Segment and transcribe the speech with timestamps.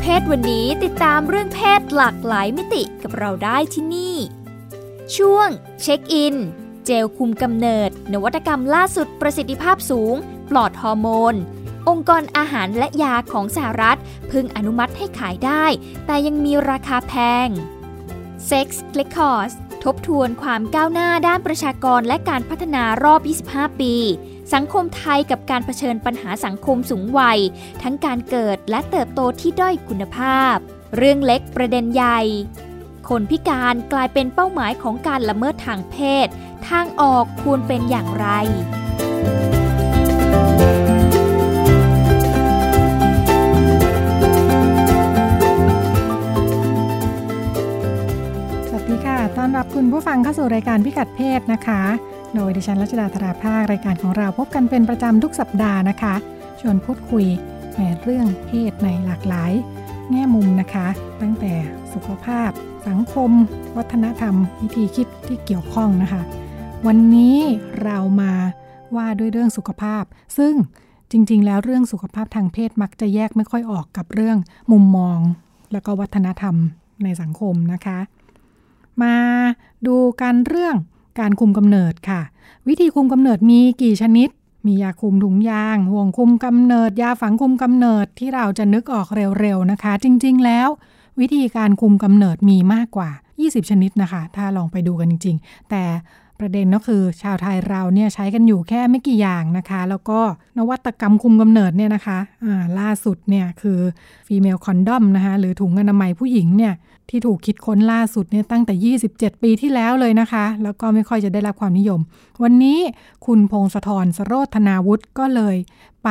[0.00, 4.16] เพศวันนี้ติดตามเรื่องเพศหลากหลายมิติกับเราได้ที่นี่
[5.16, 5.48] ช่วง
[5.82, 6.36] เช็คอิน
[6.84, 10.14] เจลคุมกำเนิด นวัตกรรมล่าสุดประสิทธิภาพสูง
[10.50, 11.34] ปลอดฮอร์โมน
[11.88, 15.64] องค์กรอาหารและยาของสหรัฐเพิ่งอนุมัติให้ขายได้
[16.06, 17.14] แต่ยังมีราคาแพ
[17.46, 17.48] ง
[18.48, 19.52] Sex r e c o r d s
[19.84, 23.20] ทบทวนความก้าวหน้าด้านประชากรและการพัฒนารอบ
[23.50, 23.94] 25 ปี
[24.54, 27.38] สังคมไทยกับการเผชิญปัญหาสังคมสูงวัย
[27.82, 30.56] ทั้งการเกิดและเติบโตที่ด้อยคุณภาพ
[30.96, 32.20] เรื่องเล็กประเด็นใหญ่
[33.08, 36.26] คนพิการกลายเป็นเป้าหมายของการละเมิดทางเพศ
[36.68, 38.26] ทางออกควรเป็นอย่างไร
[48.66, 51.82] สวัสดีค่ะต้อนรับคุณผู้ฟังเข้าสู่รายการพิกัดเพศนะคะ
[52.34, 56.14] โดยดิฉันรัชดาธราภาครายการของเราพบกันเป็นประจำทุกสัปดาห์นะคะ
[56.60, 57.26] ชวนพูดคุย
[57.76, 59.52] ในเรื่องเพศในหลากหลาย
[60.10, 60.86] แง่มุมนะคะ
[61.20, 61.52] ตั้งแต่
[61.92, 62.50] สุขภาพ
[62.88, 63.30] สังคม
[63.76, 66.22] วัฒนธรรม วิธีคิดที่เกี่ยวข้องนะคะ
[66.86, 67.38] วันนี้
[67.82, 68.32] เรามา
[68.96, 70.04] ว่าด้วยเรื่องสุขภาพ
[70.38, 70.54] ซึ่ง
[71.10, 74.38] จริง ๆ แล้วเรื่องสุขภาพทางเพศมักจะแยกไม่ค่อยออกกับเรื่อง
[74.72, 75.18] มุมมอง
[75.72, 76.54] แล้วก็วัฒนธรรม
[77.04, 77.98] ในสังคมนะคะ
[79.02, 79.16] มา
[79.86, 80.76] ดูกันเรื่อง
[81.18, 82.20] การคุมกำเนิดค่ะ
[82.68, 84.28] วิธีคุมกำเนิดมีกี่ชนิด
[84.66, 89.08] มียาคุมถุงยาง ห่วงคุมกำเนิด ยาฝังคุมกำเนิดที่เราจะนึกออก
[89.40, 90.68] เร็วๆนะคะ จริงๆแล้ว
[91.20, 93.10] วิธีการคุมกำเนิดมีมากกว่า
[93.40, 95.84] 20 ชนิดนะคะ ถ้าลองไปดูกันจริง ๆ แต่
[96.38, 100.20] ประเด็นก็คือชาวไทยเราเนี่ยใช้กันอยู่แค่ไม่กี่อย่างนะคะ แล้วก็
[100.58, 103.78] นวัตกรรมคุมกำเนิดเนี่ยนะคะอ่าล่าสุดเนี่ยคือ
[104.26, 106.74] female condom นะคะหรือถุงอนามัยผู้หญิงเนี่ย
[107.10, 112.00] ที่ถูกคิดค้นล่าสุดเนี่ยตั้งแต่ 27 ปีที่แล้วเลยนะคะ แล้วก็ไม่ค่อยจะได้รับความนิยม
[112.42, 112.78] วันนี้
[113.26, 115.56] คุณพงศธรสโรธนาวุฒิก็เลย
[116.04, 116.08] ไป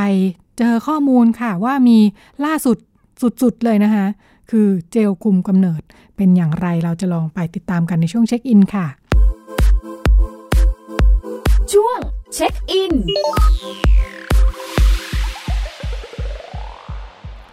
[0.58, 1.98] เจอข้อมูลค่ะว่ามี
[2.46, 2.78] ล่าสุด
[3.42, 4.06] สุดๆเลยนะคะ
[4.52, 5.82] คือเจลคุมกำเนิด
[6.16, 8.88] เป็นอย่างไรเราจะลองไปติดตามกันในช่วงเช็คอินค่ะ
[11.74, 12.00] ช่วง
[12.34, 12.94] เช็คอิน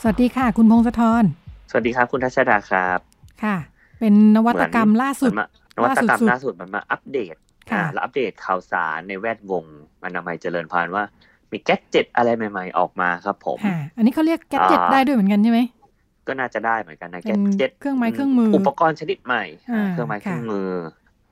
[0.02, 1.24] สวัสดีค่ะ คุณพงศธร
[1.70, 3.56] สวัสดีครับ คุณทัชดาครับ ค่ะ
[4.00, 7.34] เป็นนวัตกรรมล่าสุดเหมือนมานวัตกรรมล่าล่าสุสุดดมันมาอัปเดต
[7.70, 9.64] ค่ะอ่าแล้วอัปเดตข่าวสารในแวดวง
[10.04, 11.04] อนามัยเจริญพานว่า
[11.50, 15.60] มีแก๊สเจ็ตอะไรใหม่ ๆ ออกมาครับผมค่ะอันนี้เขาเรียกแกดเจ็ตอ่าได้ด้วยเหมือนกันใช่ไหม
[16.26, 20.70] ก็น่าจะได้เหมือนกันนะเป็แก๊นสเจ็ตเครื่องไม้เครื่องมือ อุปกรณ์ชนิดใหม่อ่าเครื่องไม้เครื่องค่ะมือ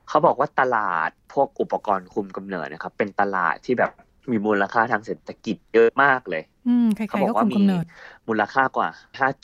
[0.07, 3.91] เขาบอกว่าตลาดพวกอุปกรณ์คุมกำเนิดนะครับ เป็นตลาดที่แบบ
[4.31, 7.85] มีมูลค่าทางเศรษฐกิจเยอะมากเลยอืมใครเขาๆบอก็กว่าคุมมีกำเนิด
[8.27, 8.89] มูลค่ากว่า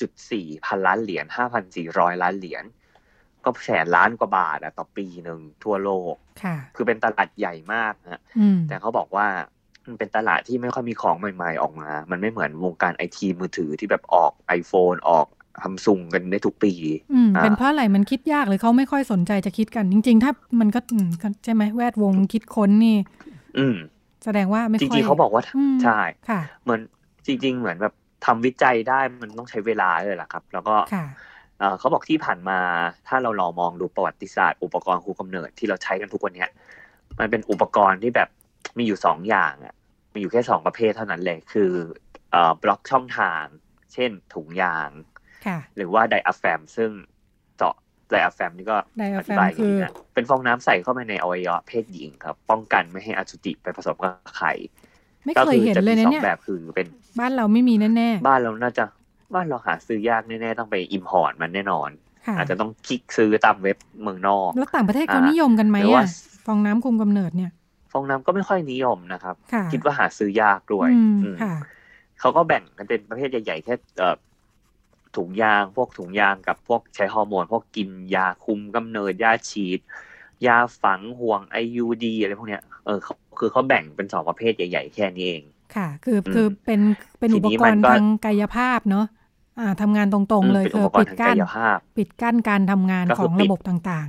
[0.05, 1.25] 5.4 พันล้านเหรียญ
[1.73, 2.63] 5,400 ล้านเหรียญ
[3.45, 9.27] ก็แสนล้านกว่าบาทอะต่อปีหนึ่งทั่วโลกค่ะคือเป็นตลาดใหญ่มากฮะอืมแต่เขาบอกว่า
[9.87, 15.27] มันเป็นตลาดที่ไม่ค่อยมีของใหม่ๆออกมา มันไม่เหมือนวงการไอทีมือถือที่แบบออก iPhone ออก
[15.61, 16.73] ซัมซุงกันได้ทุกปี
[17.13, 22.97] อืมอ่าเป็นเพราะอะไรมันคิดยากหรือเขาไม่ค่อยสนใจจะคิดกัน จริง ๆ ถ้ามันก็อืมก็ใช่ไหมแวดวงคิดค้นนี่
[23.57, 23.75] อืม
[24.23, 25.99] แสดงว่าไม่จค่อยริงๆเขาบอกว่าอืมใช่
[26.29, 26.81] ค่ะเหมือน
[27.25, 27.93] จริง ๆ เหมือนแบบ
[28.25, 31.05] ทำวิจัยได้มันต้องใช้เวลาเลยล่ะครับ แล้วก็ค่ะ
[31.59, 32.59] เอ่อเขาบอกที่ผ่านมา
[33.07, 36.49] ถ้าเราลองมองดูประวัติศาสตร์อุปกรณ์คุมกำเนิดที่เราใช้กันทุกวันเนี้ย
[37.19, 38.29] มันเป็นอุปกรณ์ที่แบบ
[38.77, 39.73] มีอยู่สองอย่างอะ
[40.13, 41.71] มีอยู่แค่สองประเภทเท่านั้นเลย คือ
[42.31, 43.43] เอ่อบล็อกช่องทาง
[43.93, 44.89] เช่นถุงยาง
[45.45, 46.91] ค่ะหรือว่าไดอะแฟมซึ่ง
[47.57, 47.75] เจาะ
[48.11, 54.53] ไดอะแฟมนี่ก็ diaphragm อธิบายอย่างนี้คือนะเป็นฟองน้ำใส่เข้าไปในอวัยวะเพศหญิงครับ ป้องกันไม่ให้อสุจิไปผสมกับไข่
[55.25, 56.87] ไม่ก็เคยคืเห็นจะเลยมีนะสองเนี่ยแบบคือเป็น
[57.19, 58.83] บ้านเราไม่มีแน่บ้านเราน่าจะ
[59.35, 66.09] บ้านเราหาซื้อยากแน่ๆต้องไป import มันแน่นอนๆค่ะอาจจะต้องคลิกซื้อตามเว็บเมืองนอก แล้วต่างประเทศเขาอ่านินิยมกันไหมหรือว่าอะ
[66.45, 67.51] ฟองน้ำคุมกำเนิดเนี่ย
[67.91, 71.53] ฟองน้ำก็ไม่ค่อยนิยมนะครับค่ะคิดว่าหาซื้อยากด้วยอืมอืมค่ะ
[72.19, 74.15] เขาก็แบ่งกันเป็นประเภทใหญ่ๆแค่เอ่อ
[75.17, 79.79] ถุงยาง พวกถุงยางกับพวกใช้ฮอร์โมน พวกกินยาคุมกำเนิดยาฉีด
[80.47, 85.43] ยาฝังห่วง IUD อะไรพวกเนี้ยเออเขาคือเขาแบ่งเป็นสองประเภทใหญ่ ๆ แค่นี้เอง
[85.75, 86.81] ค่ะ คืออืมคือเป็น
[87.19, 89.05] เป็นทีอุปนี้กมัรนณ์ก็ทางกายภาพเนาะ
[89.59, 94.07] อ่าทำงานตรงๆเลยเป็นคือุอปกรปิณ์ดทางกั้นกายภาพปิดกั้นการทำงานก็ขคือองปิดระบบต่าง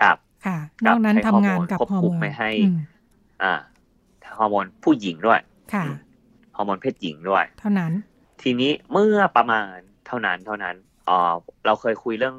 [0.00, 2.78] ครับๆค่ะคนรัอบกนั้นให้ทำงานฮอร์โมนกับควบฮอร์คุโมมนไม่ให้อืม
[3.42, 3.54] อ่า
[4.38, 5.40] ฮอร์โมนผู้หญิงด้วย
[5.74, 5.84] ค่ะ
[6.56, 7.92] ฮอร์โมนเพศหญิงด้วย เท่านั้น
[8.42, 9.76] ทีนี้เมื่อประมาณ
[10.06, 10.76] เท่านั้นเท่านั้น
[11.06, 11.34] เออ
[11.66, 12.36] เราเคยคุยเรื่อง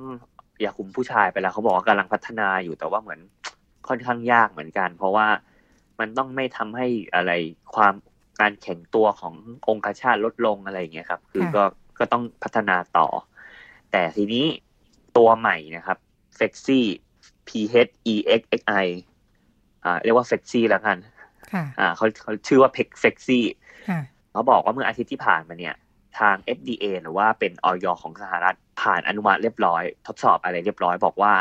[0.64, 3.20] ยาคุมผู้ชายไปแล้วเขาบอกว่ากำลังพัฒนาอยู่แต่ว่าเหมือน
[3.88, 5.28] ค่อนข้างยากเหมือนกัน เพราะว่า
[6.00, 7.32] มันต้องไม่ทำให้อะไร
[7.76, 7.94] ความ
[8.42, 9.36] การแข็งตัวของ
[9.68, 11.64] องคชาตลดลงอะไรอย่างเงี้ยครับ คือก็
[12.00, 13.08] ก็ต้องพัฒนาต่อ
[13.92, 14.46] แต่ทีนี้
[15.18, 15.98] ตัวใหม่นะครับ
[16.40, 16.82] f e x y
[17.48, 17.50] P
[17.90, 18.88] H E X X I
[19.84, 20.98] อ่าเรียกว่า f e x y แล้วกัน
[21.54, 23.40] ค่ะอ่าเขาเขาชื่อว่า p e x f e x y
[23.90, 24.00] ค่ะ
[24.32, 25.76] เขาบอกว่าเมื่ออาทิตย์ที่ผ่านมาเนี่ย
[26.20, 31.34] ทาง FDA หรือว่าเป็นออยของสหรัฐผ่านอนุมัติเรียบร้อย ทดสอบอะไรเรียบร้อยบอกว่า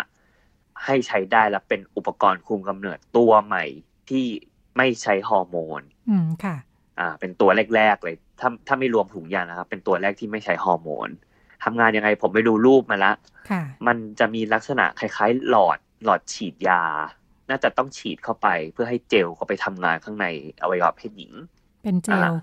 [0.85, 3.65] ให้ใช้ได้และเป็นอุปกรณ์คุมกำเนิดตัวใหม่
[4.11, 4.25] ที่
[4.77, 5.81] ไม่ใช้ฮอร์โมน
[6.11, 6.57] อืมค่ะ
[6.99, 11.09] อ่า เป็นตัวแรกๆเลย ถ้าถ้าไม่รวมถุงยางนะครับ เป็นตัวแรกที่ไม่ใช้ฮอร์โมน
[11.65, 13.13] ทำงานยังไงผมไปดูรูปมาละ
[13.51, 16.83] ค่ะมันจะมีลักษณะคล้ายๆ หลอดหลอดฉีดยา
[17.51, 20.27] น่าจะต้องฉีดเข้าไป เพื่อให้เจลเข้าไปทำงานข้างใน
[20.63, 21.33] อวัยวะเพศหญิง
[21.83, 22.35] เป็นเจลอ่า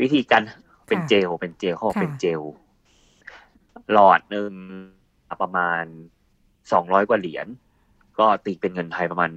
[0.00, 0.42] วิธีการ
[0.88, 2.40] เป็นค่ะเจล เป็นเจลเขาบอกค่ะเป็นเจล
[3.92, 4.52] หลอดหนึ่ง
[5.42, 5.84] ประมาณ
[6.72, 7.46] สองร้อยกว่าเหรียญ
[8.18, 9.30] ก็ตีเป็นเงินไทยประมาณ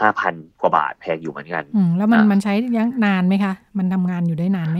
[0.00, 4.78] ห้าพันกว่าบาทแพงอยู่เหมือนกันอืมแล้วมันอ่ามัมันใช้ยังนานไหมคะ มันทำงานอยู่ได้นานไหม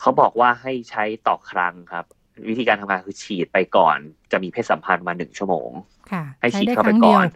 [0.00, 2.04] เขาบอกว่าให้ใช้ต่อครั้งครับ
[2.48, 3.98] วิธีการทำงานคือฉีดไปก่อน
[4.32, 5.70] จะมีเพศสัมพันธ์มาหนึ่งชั่วโมง
[6.10, 7.28] ค่ะ ให้ใช้ฉีดได้เข้าคไปรั้งก่เดีอยวน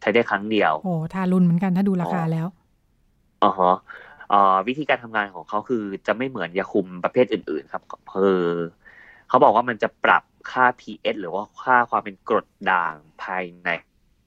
[0.00, 2.46] ใช้ได้ครั้งเดียว โอ้ทารุณเหมือนกันถ้าดูราคาอ๋อแล้ว
[3.42, 4.03] อ๋อฮะเอ่อ
[4.68, 7.82] วิธีการทำงานของเขาคือจะไม่เหมือนยาคุมประเภทอื่น ๆ ครับ
[8.12, 8.40] คือ
[9.28, 13.68] เขาบอกว่ามันจะปรับค่า pH หรือว่าค่าความเป็นกรดด่างภายใน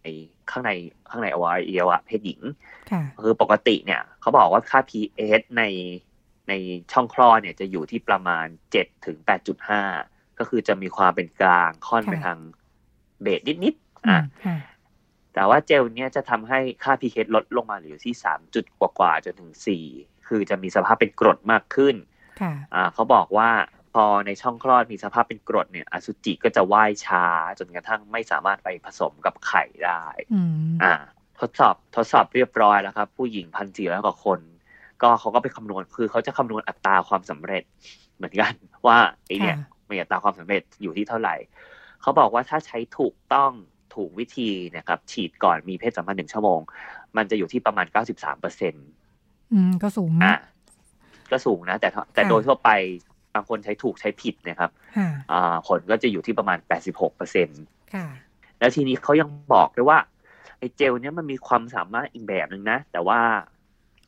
[0.02, 0.06] ใน
[0.50, 0.72] ข้างใน
[1.10, 2.42] ข้างในอวัยวะเพศหญิง
[2.92, 5.64] ค่ะคือปกติเนี่ยเขาบอกว่าค่า pH ใน
[6.50, 6.54] ใน
[6.92, 8.46] ช่องคลอดเนี่ยจะอยู่ที่ประมาณ
[8.76, 9.18] 7ถึง
[9.78, 12.38] 8.5ก็คือจะมีความเป็นกลางค่อนไปค่ะทาง
[13.22, 14.58] เบสนิดๆอือะมค่ะ
[15.38, 19.52] แต่ว่าเจลเนี้ยจะทำให้ค่า pH ลดลงมาเหลืออยู่ที่3จุดกว่าๆจนถึง
[19.90, 21.96] 4คือจะมีสภาพเป็นกรดมากขึ้น
[22.42, 23.50] ค่ะอ่าเขาบอกว่า
[23.94, 27.26] พอในช่องคลอดมีสภาพเป็นกรดเนี่ย อสุจิก็จะว่ายช้า
[27.60, 30.04] จนกระทั่งไม่สามารถไปผสมกับไข่ได้
[30.34, 30.94] อืมอ่า
[31.40, 34.40] ทดสอบทดสอบเรียบร้อยแล้วครับ ผู้หญิงพันสี่ร้อยกว่าคน
[35.02, 37.64] ก็เขาก็ไปคำนวณคือเขาจะคำนวณอัตราความสำเร็จ
[38.16, 38.54] เหมือนกัน
[38.88, 38.98] ว่า
[39.28, 41.36] ไอเนี่ยค่ะมีอัตราความสำเร็จอยู่ที่เท่าไหร่
[42.02, 43.52] เขาบอกว่าถ้าใช้ถูกต้อง
[43.98, 46.60] ถูกวิธีเนะครับฉีดก่อนมีเพศสัมพันธ์หนึ่งชั่วโมง
[47.18, 48.88] มันจะอยู่ที่ประมาณ93เปอร์เซ็นต์
[49.54, 50.38] อืมก็สูงอะนะ
[51.32, 52.70] ก็สูงนะ แต่ถ้าแต่ค่ะโดยทั่วไป
[53.34, 56.58] บางคนใช้ถูกใช้ผิดนะครับค่ะอ่าผลก็จะอยู่ที่ประมาณ
[56.88, 57.62] 86เปอร์เซ็นต์
[57.94, 58.08] ค่ะ
[58.60, 60.00] แล้วทีนี้เขายังบอกด้วยว่า
[60.60, 63.20] ไอ้เจลเนี้ยมันมีความสามารถอีกแบบหนึ่งนะ แต่ว่า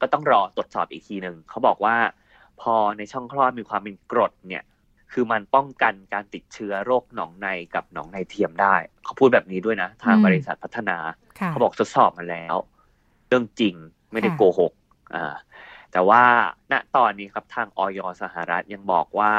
[0.01, 1.95] ก็ต้องรอตรวจสอบอีกทีหนึ่งเขาบอกว่า
[2.61, 4.63] พอในช่องคลอดมีความเป็นกรดเนี่ย
[5.13, 10.97] คือมันป้องกันการติดเชื้อโรคหนองในกับหนองในเทียมได้ เขาพูดแบบนี้ด้วยนะ ทางอืมบริษัทพัฒนา
[11.39, 12.55] ค่ะเขาบอกทดสอบมาแล้ว
[13.27, 13.75] เรื่องจริง
[14.11, 14.73] ไม่ได้ค่ะโกหก
[15.15, 15.35] อ่า
[15.91, 16.23] แต่ว่า
[16.71, 19.33] ณตอนนี้ครับทางออยสหรัฐยังบอกว่า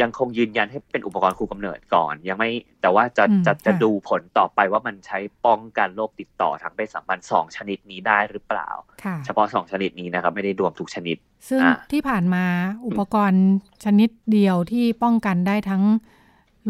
[0.00, 2.50] ยังคงยืนยันให้เป็นอุปกรณ์คุมกำเนิดก่อน ยังไม่
[2.82, 8.68] แต่ว่าจะอืมจะจะค่ะดูผลต่อไปว่ามันใช้ป้องกันโรคติดต่อทางเพศสัมพันธ์สองชนิดนี้ได้หรือเปล่า
[9.04, 11.16] ค่ะเฉพาะสองชนิดนี้นะครับไม่ได้รวมทุกชนิด
[11.48, 12.44] ซึ่งอะที่ผ่านมา
[12.86, 13.44] อุปกรณ์
[13.84, 15.82] ชนิดเดียวที่ป้องกันได้ทั้ง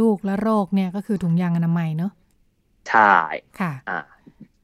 [0.01, 2.13] ลูกและโรคเนี่ยก็คือถุงยางอนามัยเนอะ
[2.89, 3.15] ใช่
[3.61, 4.01] ค่ะอ่า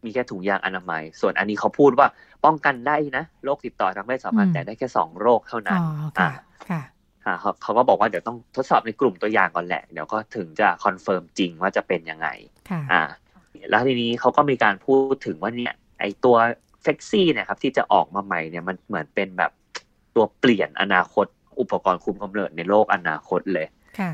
[0.04, 2.06] มีแค่ถุงยางอนามัย ส่วนอันนี้เขาพูดว่า
[2.44, 5.84] ป้องกันได้นะโรคติดต่อทางเพศสัมพันอืธ์มแต่ได้แค่สองโรคเท่านั้อ๋นอ
[6.18, 6.30] ค่ะ
[6.70, 6.80] ค่ะ
[7.28, 12.28] อ่าเขาเขาก็บอกว่าเดี๋ยวต้องทดสอบในกลุ่มตัวอย่างก่อนแหละ เดี๋ยวก็ถึงจะ confirm จริงว่าจะเป็นยังไง
[12.70, 13.02] ค่ะอ่า
[13.70, 16.36] แล้วทีนี้เขาก็มีการพูดถึงว่าเนี่ย ไอตัว
[16.82, 19.52] เซ็กซี่เนี่ยครับ ที่จะออกมาใหม่เนี่ยมันเหมือนเป็นแบบ
[20.14, 21.26] ตัวเปลี่ยนอนาคต
[21.60, 23.66] อุปกรณ์คุมกำเนิดในโลกอนาคตเลย
[23.98, 24.10] ค่ะ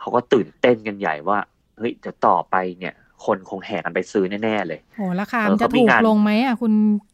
[0.00, 1.38] เขาก็ตื่นเต้นกันใหญ่ว่า
[1.76, 6.72] เฮ้ยเดี๋ยวต่อไปเนี่ย คนคงแห่กันไปซื้อแน่ ๆ เลยโอ้ราคาเออมันจะเขามีถูกงานลงไหมอะคุณ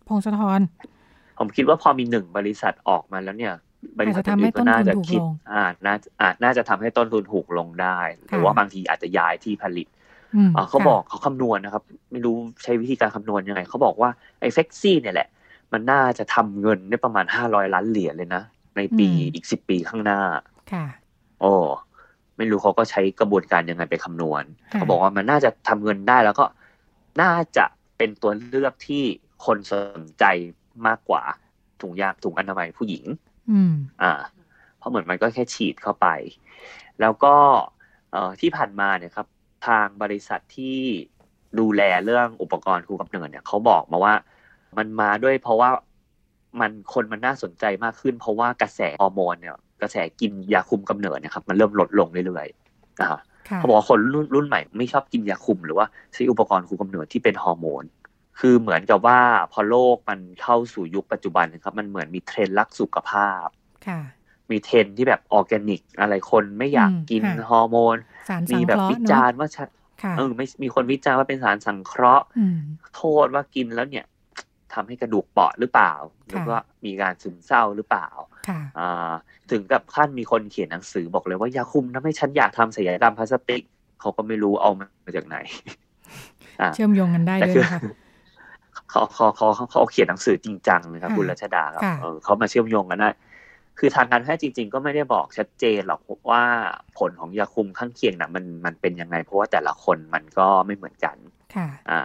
[0.08, 0.60] พงศธร
[1.38, 3.54] ผมคิดว่าพอมีหนึ่งบริษัทออกมาแล้วเนี่ย
[3.98, 9.86] บริษัทอาจจะทำให้อื่นๆก็น่าจะต้นทุนถูกคิดลงอ่าน่าอ่าน่าจะทำให้ต้นทุนถูกลงได้ หรือค่ะว่าบางทีอาจจะย้ายที่ผลิต
[10.36, 14.10] อืมอ่าเขาค่ะบอกเขาคำนวณนะครับ ไม่รู้ใช้วิธีการคำนวณยังไงเขาบอกว่า
[14.40, 15.28] ไอ้เฟกซี่เนี่ยแหละ
[15.72, 18.42] มันน่าจะทำเงินได้ประมาณห้าร้อยล้านเหรียญเลยนะ
[18.76, 20.20] ในปีอีกสิบปีข้างหน้า
[20.72, 20.86] ค่ะ
[21.40, 21.52] โอ้
[22.36, 26.44] ไม่รู้เขาก็ใช้กระบวนการยังไงไปคำนวณค่ะเขาบอกว่ามันน่าจะทำเงินได้แล้วก็
[27.22, 27.64] น่าจะ
[27.96, 29.04] เป็นตัวเลือกที่
[29.44, 30.24] คนสนใจ
[30.86, 31.22] มากกว่า
[31.80, 33.04] ถุงยางถุงอนามัยผู้หญิง
[33.50, 34.12] อืมอ่า
[34.78, 36.06] เพราะเหมือนมันก็แค่ฉีดเข้าไป
[37.00, 37.34] แล้วก็
[38.12, 39.26] เอ่อที่ผ่านมาเนี่ยครับ
[39.66, 40.78] ทางบริษัทที่
[41.58, 44.14] ดูแลเรื่องอุปกรณ์คุมกำเนิดเนี่ยเขาบอกมาว่า
[44.78, 45.70] มันมาด้วยเพราะว่า
[46.60, 53.20] มันคนมันน่าสนใจมากขึ้น เพราะว่ากระแสฮอร์โมนเนี่ยกระแสกินยาคุมกำเนิดเนะครับ มันเริ่มลดลงเรื่อยๆอ่าค่ะ
[53.56, 57.84] เขาบอกว่าคนรุ่นรุ่นใหม่ไม่ชอบกินยาคุมหรือว่าใช้อุปกรณ์คุมกำเนิดที่เป็นฮอร์โมน
[58.40, 59.20] คือเหมือนกับว่า
[59.52, 63.46] พอโลกมันเข้าสู่ยุคปัจจุบันนะครับ มันเหมือนมีเทรนด์รักสุขภาพ
[63.86, 64.00] ค่ะ
[64.50, 67.96] มีเทรนด์ที่แบบออร์แกนิก อะไรคนไม่อยากอืมกินค่ะฮอร์โมน
[68.28, 69.68] สารสัมีงแบบเคราะวิห์เนจาอะรณ์ว่าฉัน
[70.16, 72.58] เออไม่มีคนวิจารณ์ว่าเป็นสารสังเคราะห์อืม
[72.96, 74.06] โทษว่ากินแล้วเนี่ย
[74.74, 75.92] ทำให้กระดูกเปราะหรือเปล่า
[76.28, 78.08] หรือว่ามีการซึมเศร้าหรือเปล่า
[78.48, 79.12] ค่ะอ่า
[79.50, 83.62] ถึงกับขั้นมีคนเขียนหนังสือบอกเลยว่ายาคุมทำให้ฉันอยากทำศัลยกรรมพลาสติก
[84.00, 85.36] เขาก็ไม่รู้เอามาจากไหน
[86.60, 87.80] อ่าเชื่อมโยงกันได้แต่ด้วยคือนะคะ
[88.94, 93.10] เขาเขาเขาเขาเขาเขียนหนังสือจริงจังเลยครับค่ะคุณรัชดาครับค่ะเออเขามาเชื่อมโยงกันได้
[93.78, 96.42] คือทางการแพทย์จริง ๆ ก็ไม่ได้บอกชัดเจนหรอกว่า
[96.98, 101.16] ผลของยาคุมข้างเคียงน่ะมันมันเป็นยังไง เพราะว่าแต่ละคนมันก็ไม่เหมือนกัน
[101.54, 102.00] ค่ะอ่า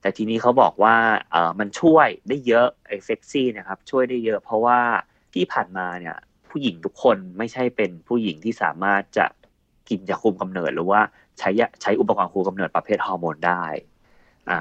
[0.00, 0.94] แต่ทีนี้เขาบอกว่า
[1.32, 4.78] เออมันช่วยได้เยอะไอ้เซ็กซี่นะครับ ช่วยได้เยอะ เพราะว่า
[5.34, 6.16] ที่ผ่านมาเนี่ย
[6.50, 9.26] ผู้หญิงทุกคนไม่ใช่เป็นผู้หญิงที่สามารถจะ
[9.88, 11.00] กินยาคุมกำเนิดหรือว่า
[11.38, 13.64] ใช้ยาใช้อุปกรณ์คุมกำเนิดประเภทฮอร์โมนได้
[14.50, 14.60] อ่า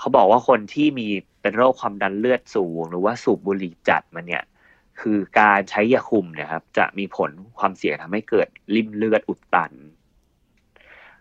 [0.00, 1.08] เขาบอกว่าคนที่มี
[1.42, 4.44] เป็นโรคความดันเลือดสูง หรือว่าสูบบุหรี่จัดมันเนี่ย
[5.00, 9.72] คือการใช้ยาคุมเนี่ยครับ จะมีผลความเสี่ยงทำให้เกิดริ่มเลือดอุดตัน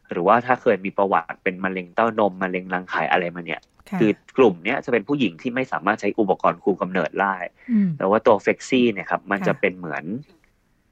[0.10, 7.36] หรือว่าถ้าเคยมีประวัติเป็นมะเร็งเต้านมมะเร็งรังไข่อะไรมาเนี่ยค่ะคือกลุ่มเนี้ยจะเป็นผู้หญิงที่ไม่สามารถใช้อุปกรณ์คุมกำเนิดได้
[7.72, 10.04] อืมแต่ว่าตัวเฟกซี่เนี่ยครับ มันค่ะจะเป็นเหมือน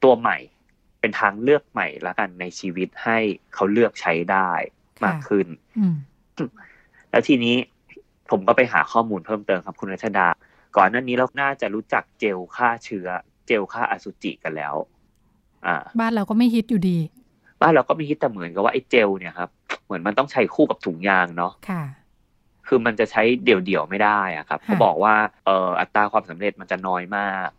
[0.04, 0.38] ตัวใหม่
[1.00, 3.18] เป็นทางเลือกใหม่ละกันในชีวิตให้
[3.54, 4.52] เขาเลือกใช้ได้
[5.06, 5.96] มากขึ้นอืม
[7.12, 7.56] แล้วทีนี้
[8.32, 10.28] ผมก็ไปหาข้อมูลเพิ่มเติมครับคุณรัชดา
[10.78, 13.08] ก่อนหน้านี้เราน่าจะรู้จักเจลฆ่าเชื้อ
[13.48, 14.76] เจลฆ่าอสุจิกันแล้ว
[15.66, 16.98] อ่า บ้านเราก็ไม่ฮิตอยู่ดี
[17.62, 19.50] บ้านเราก็มีฮิตแต่เหมือนกับว่าไอ้เจลเนี่ยครับ
[19.86, 21.84] เหมือนมันต้องใช้คู่กับถุงยางเนาะค่ะ
[22.68, 25.16] คือมันจะใช้เดี่ยวๆไม่ได้อะครับค่ะเขาบอกว่า
[25.46, 27.50] เอ่ออัตราความสำเร็จมันจะน้อยมาก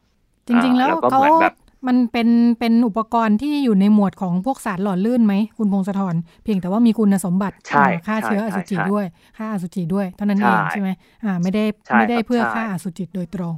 [0.46, 1.54] จริงๆแล้วอ่าแล้วก็เขาเหมือนแบบ
[1.86, 9.06] มันเป็นเป็นอุปกรณ์ที่อยู่ในหมวดของพวกสารหล่อลื่นไหม คุณพงศธรเพียงแต่ว่ามีคุณสมบัติใช่อ่าฆ่าเชื้ออใช่สุจิใช่ด้วย
[9.38, 10.90] ฆ่าอสุจิด้วย เท่านั้นเองใช่ใช่ไหม
[11.24, 13.54] อ่าไม่ได้ใช่ไม่ได้ครับเพื่อใช่ฆ่าอสุจิโดยตรง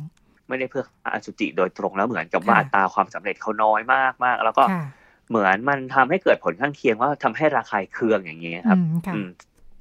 [0.48, 4.84] ไม่ได้เพื่อฆ่าอสุจิโดยตรงแล้วเหมือนกับว่าค่ะอัตราความสำเร็จเขาน้อยมากมากๆแล้วก็ค่ะ
[5.30, 9.28] เหมือนมันทำให้เกิดผลข้างเคียงว่าทำให้ระคายเคืองอย่างเงี้ยครับอืมค่ะอืม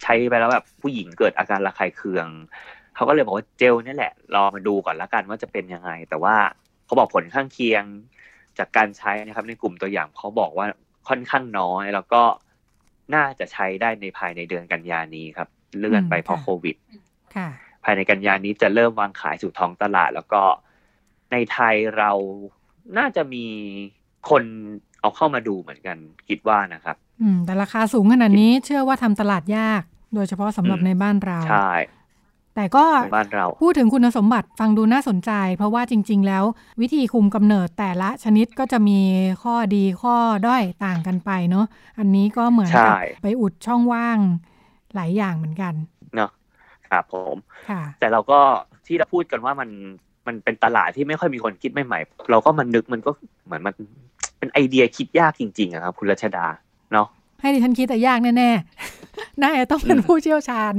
[0.03, 2.27] ใช้ไปแล้วแบบผู้หญิงเกิดอาการระคายเคือง
[2.95, 6.35] เขาก็เลยบอกว่าเจลนี่แหละรอมาดูก่อนละกันว่าจะเป็นยังไง แต่ว่า
[6.85, 7.83] เขาบอกผลข้างเคียง
[8.57, 10.67] จากการใช้นะครับในกลุ่มตัวอย่างเขาบอกว่า
[11.07, 12.23] ค่อนข้างน้อย แล้วก็
[13.15, 16.75] น่าจะใช้ได้ในภายในเดือนกันยานี้ครับ เลื่อนไปอืมเพราะค่ะโควิด
[17.35, 17.49] ค่ะ
[17.83, 20.41] ภายในกันยานี้จะเริ่มวางขายสู่ท้องตลาด แล้วก็
[21.31, 22.11] ในไทยเรา
[22.97, 23.45] น่าจะมี
[24.29, 24.43] คน
[25.01, 29.81] เอาเข้ามาดูเหมือนกันคิดว่านะครับ อืมแต่ราคาสูงขนาดนี้เชื่อว่าทำตลาดยาก
[30.15, 31.71] โดยเฉพาะสำหรับอืมในบ้านเรา ใช่
[32.55, 36.43] แต่ก็ในบ้านเราพูดถึงคุณสมบัติฟังดูน่าสนใจ เพราะว่าจริง ๆ แล้ว
[36.81, 38.99] วิธีคุมกำเนิดแต่ละชนิดก็จะมี
[39.43, 40.15] ข้อดีข้อ
[40.47, 41.65] ด้อยต่างกันไปเนาะ
[41.99, 44.17] อันนี้ก็เหมือนกับใช่ไปอุดช่องว่าง
[44.95, 45.73] หลายอย่างเหมือนกัน
[46.15, 46.31] เนาะ
[46.89, 47.35] ครับผม
[47.69, 48.39] ค่ะแต่เราก็
[48.87, 49.69] ที่เราพูดกันว่ามัน
[50.27, 53.11] มันเป็นตลาดที่ไม่ค่อยมีคนคิดใหม่ๆเราก็มันนึกมันก็
[53.45, 53.73] เหมือนมัน
[54.37, 56.45] เป็นไอเดียคิดยากจริงๆอะครับคุณรัชดา
[56.93, 57.07] เนาะ
[57.39, 58.98] ให้ดิฉันคิดแต่ยากแน่ๆ
[59.41, 60.73] น่าจะต้องเป็นอืมผู้เชี่ยวชาญ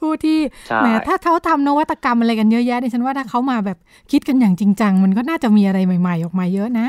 [0.00, 0.38] ผู้ที่
[0.68, 3.78] ใช่แหมถ้าเขาทำนวัตกรรมอะไรกันเยอะแยะดิฉันว่าถ้าเขามาแบบ
[4.12, 6.88] คิดกันอย่างจริงจัง มันก็น่าจะมีอะไรใหม่ ๆ ออกมาเยอะนะ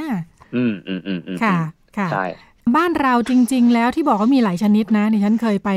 [0.56, 1.58] อืมอืมอืมอืมค่ะ
[1.98, 2.26] ค่ะใช่
[2.76, 5.70] บ้านเราจริง ๆ แล้วที่บอกว่ามีหลายชนิดนะดิฉันเคยไป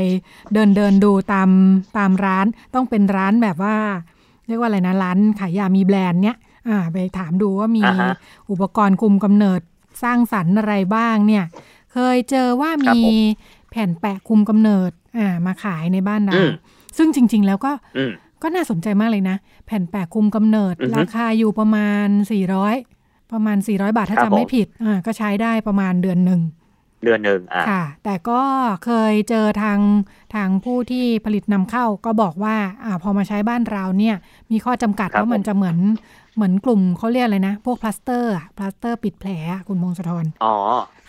[0.53, 1.49] เดินเดินดูตาม
[1.97, 2.45] ตามร้าน
[2.75, 3.75] ต้องเป็นร้านแบบว่า
[4.47, 8.11] เรียกว่าอะไรนะร้านขายยามีแบรนด์เนี้ยอ่าไปถามดูว่ามีอ่าฮะ
[8.51, 9.61] อุปกรณ์คุมกำเนิด
[10.03, 11.45] สร้างสรรค์อะไรบ้างเนี่ย
[11.93, 13.15] เคยเจอว่าครับมีผม
[13.71, 16.51] แผ่นแปะคุมกำเนิด อ่า มาขายในบ้านเราอืม
[16.97, 18.11] ซึ่งจริง ๆ แล้วก็อืม
[18.41, 22.07] ก็น่าสนใจมากเลยนะ แผ่นแปะคุมกำเนิดอือฮึราคาอยู่ประมาณ
[22.69, 26.41] 400 ประมาณ 400 บาทถ้าครับจำไม่ผมผิดอ่าก็ใช้ได้ประมาณเดือนหนึ่ง
[27.03, 28.41] เดือนหนึ่งอะค่ะ แต่ก็
[28.85, 29.79] เคยเจอทาง
[30.35, 34.15] ทางผู้ที่ผลิตนำเข้าก็บอกว่า อ่า พอมาใช้บ้านเราเนี่ย
[34.51, 35.77] มีข้อจำกัดครับว่ามันผมจะเหมือน
[36.35, 40.55] เหมือนกลุ่มเขาเรียกอะไรนะ พวกพลาสเตอร์อะพลาสเตอร์ปิดแผลอะคุณพงศธรอ๋อ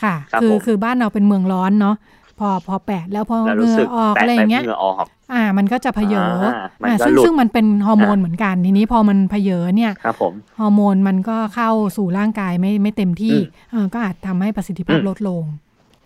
[0.02, 1.96] ค่ะครับคือผมคือบ้านเราเป็นเมืองร้อนเนาะ
[2.40, 15.42] พอพอแปะแล้วพอแล้วเหรู้งื่อสึกออกแตะอะไรอไปย่างเงี้ยเหงื่อออกอ่า มันก็จะเผยออ่ามันอ่าก็ซึ่งหลุดซึ่งมันเป็นฮอร์โมนอ่าเหมือนกันทีนี้พอมันเผยอเนี่ยครับผมฮอร์โมนมันก็เข้าสู่ร่างกายไม่ไม่เต็มที่อืมเออก็อาจทำให้ประสิทธิภาพอืมลดลง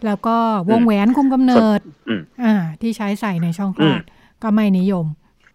[0.06, 0.36] แล้วก็
[0.70, 5.06] วงแหวนคุมกำเนิดอืมอ่า ที่ใช้ใส่ในช่องคลอดอืมก็ไม่นิยม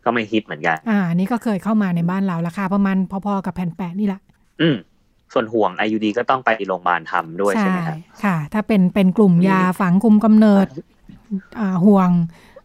[0.06, 4.20] ก็ไม่ฮิตเหมือนกัน อ่าอันนี้ก็เคยเข้ามาในบ้านเราราคาประมาณพอๆกับแผ่นแปะนี่แหละ
[4.62, 4.76] อืม
[5.34, 10.68] ส่วนห่วง IUD ก็ต้องไปโรงพยาบาลทำด้วยใช่ไหมครับค่ะ ถ้าเป็นเป็นกลุ่มอืมยาฝังคุมกำเนิด
[11.60, 12.10] อ่าห่วง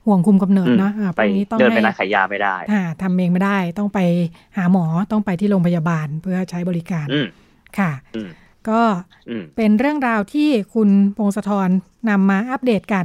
[0.06, 3.98] ห่วงคุมกำเนิดอืมเนาะอ่าพไปวกนี้ต้องเดินไปให้ร้านขายยาไม่ได้อ่าทำเองไม่ได้ ต้องไป
[4.56, 7.26] หาหมอ ต้องไปที่โรงพยาบาลเพื่อใช้บริการอืม
[7.78, 8.30] ค่ะอืม
[8.68, 8.80] ก็
[9.30, 11.68] อืมเป็นเรื่องราวที่คุณพงศธร
[12.08, 13.04] นำมาอัปเดตกัน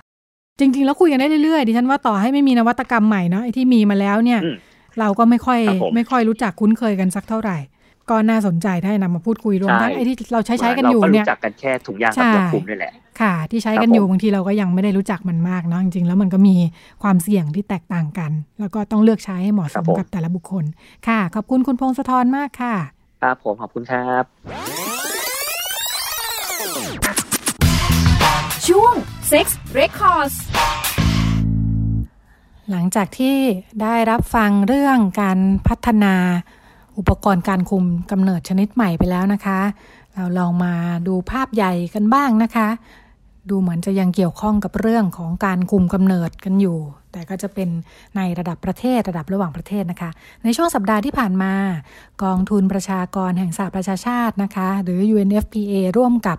[0.60, 4.58] จริง ๆ แล้วคุยกันได้เรื่อยๆ ดิฉันว่าต่อให้ไม่มีนวัตกรรมใหม่เนาะไอ้ที่มีมาแล้วเนี่ยอืม
[5.00, 7.58] เราก็ไม่ค่อยครับผมไม่ค่อยรู้จักคุ้นเคยกันสักเท่าไหร่
[8.10, 16.56] ก็น่าสนใจถ้านำมาพูดคุยรวมทั้งใช่ไอ้ที่เราใช้ใช้กันอยู่เราก็เนี่ยรู้จักกันแค่ถุงยางใช่กับยาคุมนี่แหละค่ะ ที่ใช้ครับกันอยู่ผมบางทีเราก็ยังไม่ได้รู้จักมันมากเนาะจริงๆ แล้วมันก็มี
[17.04, 20.66] ความเสี่ยงที่แตกต่างกัน แล้วก็ต้องเลือกใช้ให้เหมาะสมกับแต่ละบุคคล
[21.08, 22.76] ค่ะ ขอบคุณคุณพงศธรมากค่ะ
[23.22, 24.24] ครับผมขอบคุณครับ
[28.68, 28.94] ช่วง
[29.32, 29.46] Sex
[29.80, 30.36] Records
[32.72, 33.38] หลังจากที่
[33.82, 36.16] ได้รับฟังเรื่องการพัฒนา
[37.00, 39.60] อุปกรณ์การคุมกำเนิดชนิดใหม่ไปแล้วนะคะ
[40.16, 40.74] เราลองมา
[41.08, 42.68] ดูภาพใหญ่กันบ้างนะคะ
[43.50, 46.80] ดูเหมือนจะยังเกี่ยวข้องกับเรื่องของการคุมกำเนิดกันอยู่
[47.12, 47.70] แต่ก็จะเป็น
[48.16, 50.10] ในระดับประเทศระดับระหว่างประเทศนะคะ
[50.44, 51.54] ในช่วงสัปดาห์ที่ผ่านมา
[52.24, 56.38] กองทุนประชากรแห่งสหประชาชาตินะคะ หรือ UNFPA ร่วมกับ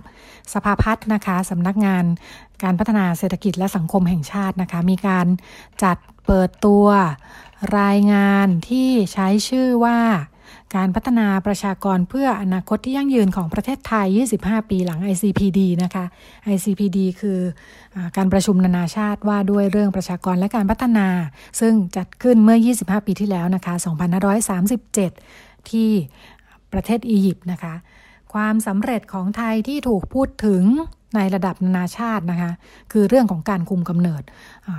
[0.55, 2.05] สภาพัฒน์นะคะสำนักงาน
[2.63, 5.27] การพัฒนาเศรษฐกิจและสังคมแห่งชาตินะคะ มีการ
[5.83, 6.87] จัดเปิดตัว
[7.81, 9.99] รายงานที่ใช้ชื่อว่า
[10.77, 14.07] การพัฒนาประชากรเพื่ออนาคตที่ยั่งยืนของประเทศไทย
[14.39, 16.05] 25 ปีหลัง ICPD นะคะ
[16.55, 17.39] ICPD คือ
[17.95, 21.09] อการประชุมนานาชาติว่าด้วยเรื่องประชากรและการพัฒนา
[21.61, 23.75] ซึ่งจัดขึ้นเมื่อ 25 ปีที่แล้วนะคะ
[24.93, 25.91] 2537 ที่
[26.73, 27.75] ประเทศอียิปต์นะคะ
[28.35, 30.65] ความสำเร็จของไทยที่ถูกพูดถึง
[31.17, 32.51] ในระดับนานาชาตินะคะ
[32.93, 34.23] คือเรื่องของการคุมกำเนิด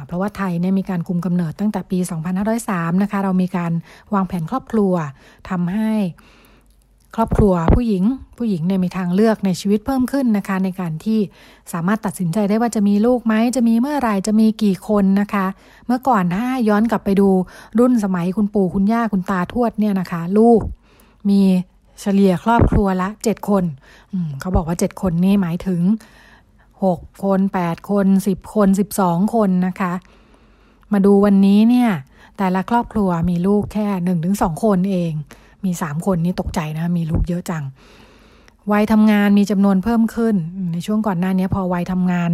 [0.06, 2.00] เพราะว่าไทยเนี่ยมีการคุมกำเนิดตั้งแต่ปี
[2.52, 3.72] 2503 นะคะเรามีการ
[4.14, 4.94] วางแผนครอบครัว
[5.50, 5.92] ทำให้
[7.16, 8.04] ครอบครัวผู้หญิง
[8.38, 11.20] ผู้หญิงเนี่ยมีทางเลือกในชีวิตเพิ่มขึ้นนะคะในการที่
[11.74, 15.46] สามารถตัดสินใจได้ว่าจะมีลูกไหมจะมีเมื่อไหร่จะมีกี่คนนะคะ
[15.88, 17.30] เมื่อก่อนถ้าย้อนกลับไปดู
[17.80, 20.60] รุ่นสมัยคุณปู่คุณย่าคุณตาทวดเนี่ยนะคะ ลูก
[21.30, 21.42] มี
[22.02, 23.64] เฉลี่ยครอบครัวละ7คน
[24.12, 25.82] อืมเขาบอกว่า7คนนี่หมายถึง
[26.90, 28.68] 6 คน 8 คน 10 คน
[29.02, 29.94] 12 คนนะคะ
[30.94, 31.90] มาดูวันนี้เนี่ย
[32.38, 35.12] แต่ละครอบครัวมีลูกแค่1นถึงสคนเอง
[35.66, 37.64] มี 3 คนนี่ตกใจนะ มีลูกเยอะจัง
[38.72, 40.36] วัยทำงานมีจำนวนเพิ่มขึ้น
[40.74, 42.32] ในช่วงก่อนหน้านี้พอวัยทำงาน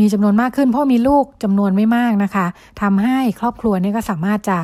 [0.00, 2.46] มีจำนวนมากขึ้น เพราะมีลูกจำนวนไม่มากนะคะ
[2.80, 4.58] ทำให้ครอบครัวนี่ก็สามารถจะ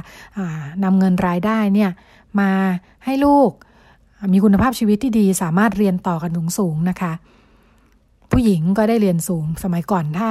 [0.85, 1.91] นำเงินรายได้เนี่ย
[2.41, 2.51] มา
[3.05, 3.51] ให้ลูก
[4.33, 7.13] มีคุณภาพชีวิตที่ดีสามารถเรียนต่อกันสูงๆนะคะ
[8.33, 10.31] ผู้หญิงก็ได้เรียนสูงสมัยก่อนถ้า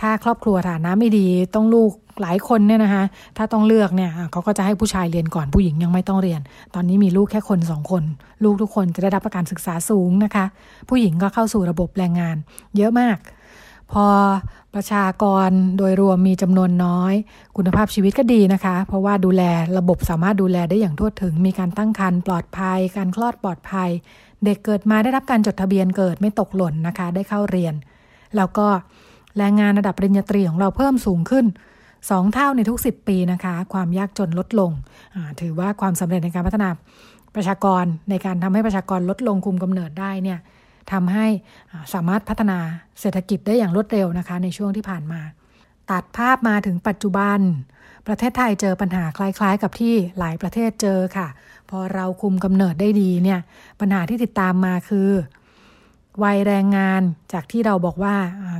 [0.00, 3.04] ถ้าครอบครัวฐานะไม่ดีต้องลูกหลายคนเนี่ยนะคะ
[3.36, 6.40] ถ้าต้องเลือกเนี่ยเขาก็จะให้ผู้ชายเรียนก่อนผู้หญิงยังไม่ต้องเรียน
[6.74, 8.02] ตอนนี้มีลูกแค่คนสองคน
[8.44, 10.44] ลูกทุกคนจะได้รับการศึกษาสูงนะคะ
[10.88, 12.36] ผู้หญิงก็เข้าสู่ระบบแรงงาน
[12.76, 13.18] เยอะมาก
[13.92, 14.06] พอ
[14.74, 17.14] ประชากรโดยรวมมีจำนวนน้อย
[17.56, 19.42] คุณภาพชีวิตก็ดีนะคะ เพราะว่าดูแล
[19.78, 23.90] ระบบสามารถดูแลได้อย่างทั่วถึง มีการตั้งครรภ์ปลอดภัย การคลอดปลอดภัย
[24.44, 27.74] เด็กเกิดมาได้รับการจดทะเบียนเกิดไม่ตกหล่นนะคะ ได้เข้าเรียน
[28.36, 28.66] แล้วก็
[29.38, 31.46] แรงงานระดับปริญญาตรีของเราเพิ่มสูงขึ้น
[31.90, 34.70] 2 เท่าในทุก 10 ปีนะคะ ความยากจนลดลง
[35.40, 36.68] ถือว่าความสำเร็จในการพัฒนา
[37.34, 40.38] ประชากรในการทำให้ประชากรลดลงคุมกำเนิดได้เนี่ย
[40.92, 41.26] ทำให้
[41.94, 42.58] สามารถพัฒนา
[43.00, 45.20] เศรษฐกิจได้อย่างรวดเร็วนะคะ ในช่วงที่ผ่านมา
[45.90, 47.38] ตัดภาพมาถึงปัจจุบัน
[48.06, 51.28] ประเทศไทยเจอปัญหาคล้ายๆ กับที่หลายประเทศเจอค่ะ
[51.72, 53.40] พอเราคุมกำเนิดได้ดีเนี่ย
[53.80, 55.08] ปัญหาที่ติดตามมาคือ
[56.22, 58.14] วัยแรงงานจากที่เราบอกว่า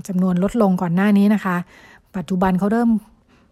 [0.08, 1.56] จำนวนลดลงก่อนหน้านี้นะคะ
[2.16, 2.90] ปัจจุบันเขาเริ่ม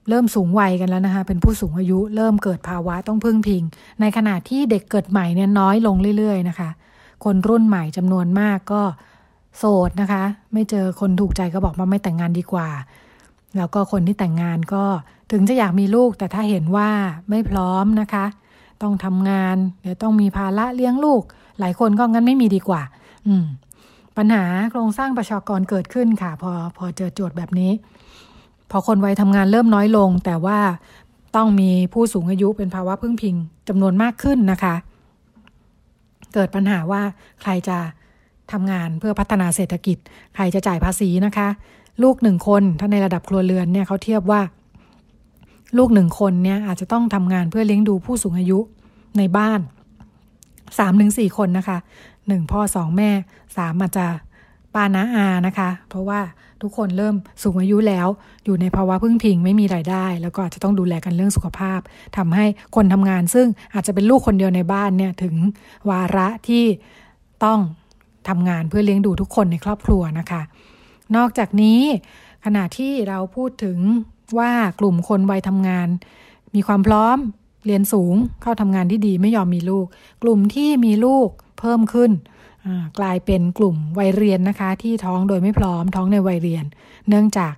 [0.08, 3.62] เริ่มสูงวัยกันแล้วนะคะ เป็นผู้สูงอายุเริ่มเกิดภาวะต้องพึ่งพิง
[4.00, 6.70] ในขณะที่เด็กเกิดใหม่เนี่ยน้อยลงเรื่อย ๆ นะคะ
[7.24, 8.82] คนรุ่นใหม่จำนวนมากก็
[9.58, 12.68] โสดนะคะ ไม่เจอคนถูกใจก็บอกว่าไม่แต่งงานดีกว่า
[13.56, 14.84] แล้วก็คนที่แต่งงานก็
[15.32, 16.88] ถึงจะอยากมีลูกแต่ถ้าเห็นว่า
[17.30, 18.24] ไม่พร้อมนะคะ
[18.82, 21.22] ต้องทำงานเดี๋ยวต้องมีภาระเลี้ยงลูก
[21.60, 22.82] หลายคนก็งั้นไม่มีดีกว่า
[23.26, 23.44] อืม
[24.16, 27.72] ปัญหาโครงสร้างประชากรเกิดขึ้นค่ะ พอพอเจอโจทย์แบบนี้
[28.70, 30.58] พอคนวัยทำงานเริ่มน้อยลง แต่ว่า
[31.36, 33.34] ต้องมีผู้สูงอายุเป็นภาวะพึ่งพิง
[33.68, 34.74] จำนวนมากขึ้นนะคะ
[36.34, 37.02] เกิดปัญหาว่า
[37.42, 37.78] ใครจะ
[38.52, 39.98] ทำงานเพื่อพัฒนาเศรษฐกิจ
[40.34, 41.48] ใครจะจ่ายภาษีนะคะ
[42.02, 44.40] ลูกหนึ่งคนถ้าในระดับครัวเรือนเนี่ยเขาเทียบว่า
[45.76, 48.58] ลูกหนึ่งคนเนี่ยอาจจะต้องทำงานเพื่อเลี้ยงดูผู้สูงอายุ
[49.18, 49.60] ในบ้าน
[50.78, 51.78] สามถึงสี่คนนะคะ
[52.28, 53.10] หนึ่งพ่อสองแม่
[53.56, 54.06] สามอาจจะ
[54.74, 56.20] ป้าน้าอานะคะ เพราะว่า
[56.62, 58.08] ทุกคนเริ่มสูงอายุแล้ว
[58.44, 61.80] อยู่ในภาวะพึ่งพิงไม่มีรายได้ แล้วก็อาจจะต้องดูแลกันเรื่องสุขภาพ
[62.16, 65.34] ทำให้คนทำงาน ซึ่งอาจจะเป็นลูกคนเดียวในบ้านเนี่ยถึง
[65.90, 66.64] วาระที่
[67.44, 67.60] ต้อง
[68.28, 70.42] ทำงานเพื่อเลี้ยงดูทุกคนในครอบครัวนะคะ
[71.16, 71.80] นอกจากนี้
[72.44, 73.78] ขณะที่เราพูดถึง
[74.38, 75.88] ว่ากลุ่มคนวัยทำงาน
[76.54, 77.18] มีความพร้อม
[77.66, 79.86] เรียนสูงเข้าทำงานที่ดีไม่ยอมมีลูก
[80.22, 82.10] กลุ่มที่มีลูกเพิ่มขึ้น
[82.98, 86.64] กลายเป็นกลุ่มวัยเรียนนะคะ ที่ท้องโดยไม่พร้อมท้องในวัยเรียน
[87.08, 87.54] เนื่องจาก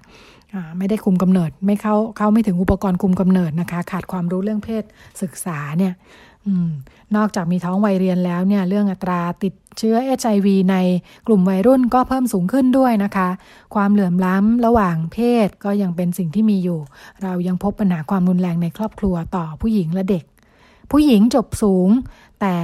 [0.78, 4.84] ไม่ได้คุมกำเนิด ไม่เข้าเข้าไม่ถึงอุปกรณ์คุมกำเนิดนะคะ ขาดความรู้เรื่องเพศ
[5.22, 5.92] ศึกษาเนี่ย
[7.16, 10.76] นอกจากมีท้องวัยเรียนแล้วเนี่ยเรื่องอัตราติดเชื้อ HIV ใน
[11.26, 13.28] กลุ่มวัยรุ่นก็เพิ่มสูงขึ้นด้วยนะคะ
[13.74, 16.80] ความเหลื่อมล้ำระหว่างเพศก็ยังเป็นสิ่งที่มีอยู่
[17.22, 20.24] เรายังพบปัญหาความรุนแรงในครอบครัวต่อผู้หญิงและเด็ก
[20.90, 21.88] ผู้หญิงจบสูง
[22.40, 22.56] แต่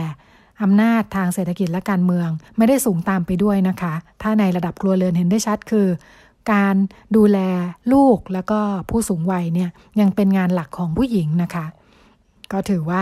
[0.62, 5.88] อำนาจทางเศรษฐกิจและการเมืองไม่ได้สูงตามไปด้วยนะคะ ถ้าในระดับครัวเรือนเห็นได้ชัดคือ
[6.52, 6.76] การ
[7.16, 7.38] ดูแล
[7.92, 8.60] ลูกแล้วก็
[8.90, 11.66] ผู้สูงวัยเนี่ยยังเป็นงานหลักของผู้หญิงนะคะ
[12.52, 13.00] ก็ถือว่า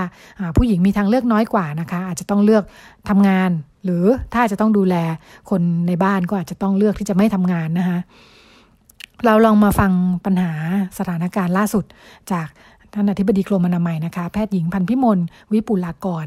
[0.56, 2.64] ผู้หญิงมีทางเลือกน้อยกว่านะคะ อาจจะต้องเลือก
[3.08, 3.50] ทำงาน
[3.84, 4.04] หรือ
[4.34, 4.96] ถ้าจะต้องดูแล
[5.50, 7.98] คนในบ้านก็อาจจะต้องเลือกที่จะไม่ทำงานนะคะ
[9.24, 9.92] เราลองมาฟัง
[10.24, 10.52] ปัญหา
[10.98, 11.84] สถานการณ์ล่าสุด
[12.32, 12.46] จาก
[12.94, 15.18] ท่านอธิบดีกรมอนามัยนะคะ แพทย์หญิงพันพิมล
[15.52, 16.26] วิปุลากร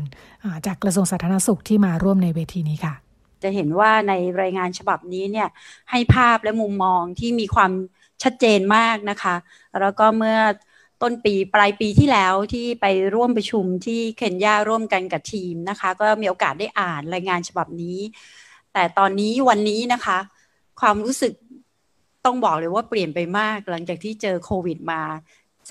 [0.65, 2.93] จากกระทรวงสาธารณสุขที่มาร่วมในเวทีนี้ค่ะ
[3.43, 5.49] จะเห็นว่าในรายงานฉบับนี้เนี่ย
[5.91, 7.71] ให้ภาพและมุมมองที่มีความ
[8.23, 9.36] ชัดเจนมากนะคะ
[9.82, 10.38] แล้วก็เมื่อ
[11.01, 12.85] ต้นปีปลายปีที่แล้วที่ไป
[13.15, 17.99] ร่วมประชุมที่เคนยาร่วมกันกับทีมนะคะ ก็มีโอกาสได้อ่านรายงานฉบับนี้
[18.73, 20.17] แต่ตอนนี้วันนี้นะคะ
[20.79, 21.33] ความรู้สึก
[22.25, 25.01] ต้องบอกเลยว่าเปลี่ยนไปมาก หลังจากที่เจอโควิดมา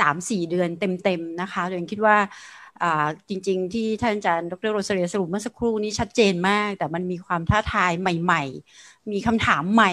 [0.00, 0.68] สามสี่เดือน
[1.04, 2.16] เต็มๆนะคะเรนคิดว่า
[3.28, 8.42] จริง ๆ ที่ท่านอาจารย์ดรโรสเรียสรุปเมื่อสักครู่นี้ชัดเจนมาก แต่มันมีความท้าทายใหม่
[8.76, 9.92] ๆ มีคำถามใหม่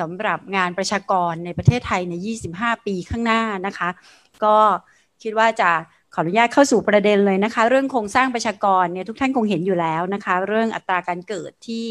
[0.00, 2.14] สำหรับงานประชากรในประเทศไทยใน
[2.50, 3.88] 25 ปีข้างหน้านะคะ
[4.44, 4.56] ก็
[5.22, 5.70] คิดว่าจะ
[6.14, 11.84] ขออนุญาตเข้าสู่ประเด็นเลยนะคะ เรื่องโครงสร้างประชากรเนี่ยทุกท่านคงเห็นอยู่แล้วนะคะ เรื่องอัตราการเกิดที่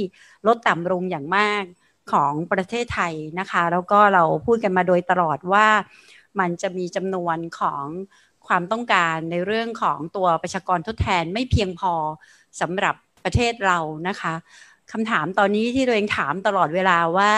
[0.47, 1.63] ลดต่ำลงอย่างมาก
[2.11, 5.67] ของประเทศไทยนะคะ แล้วก็เราพูดกันมาโดยตลอดว่า
[6.39, 7.85] มันจะมีจำนวนของ
[8.47, 11.93] ความต้องการในเรื่องของตัวประชากรทดแทนไม่เพียงพอ
[12.61, 14.33] สำหรับประเทศเรานะคะ
[14.91, 17.33] คำถามตอนนี้ที่ตัวเองถามตลอดเวลาว่า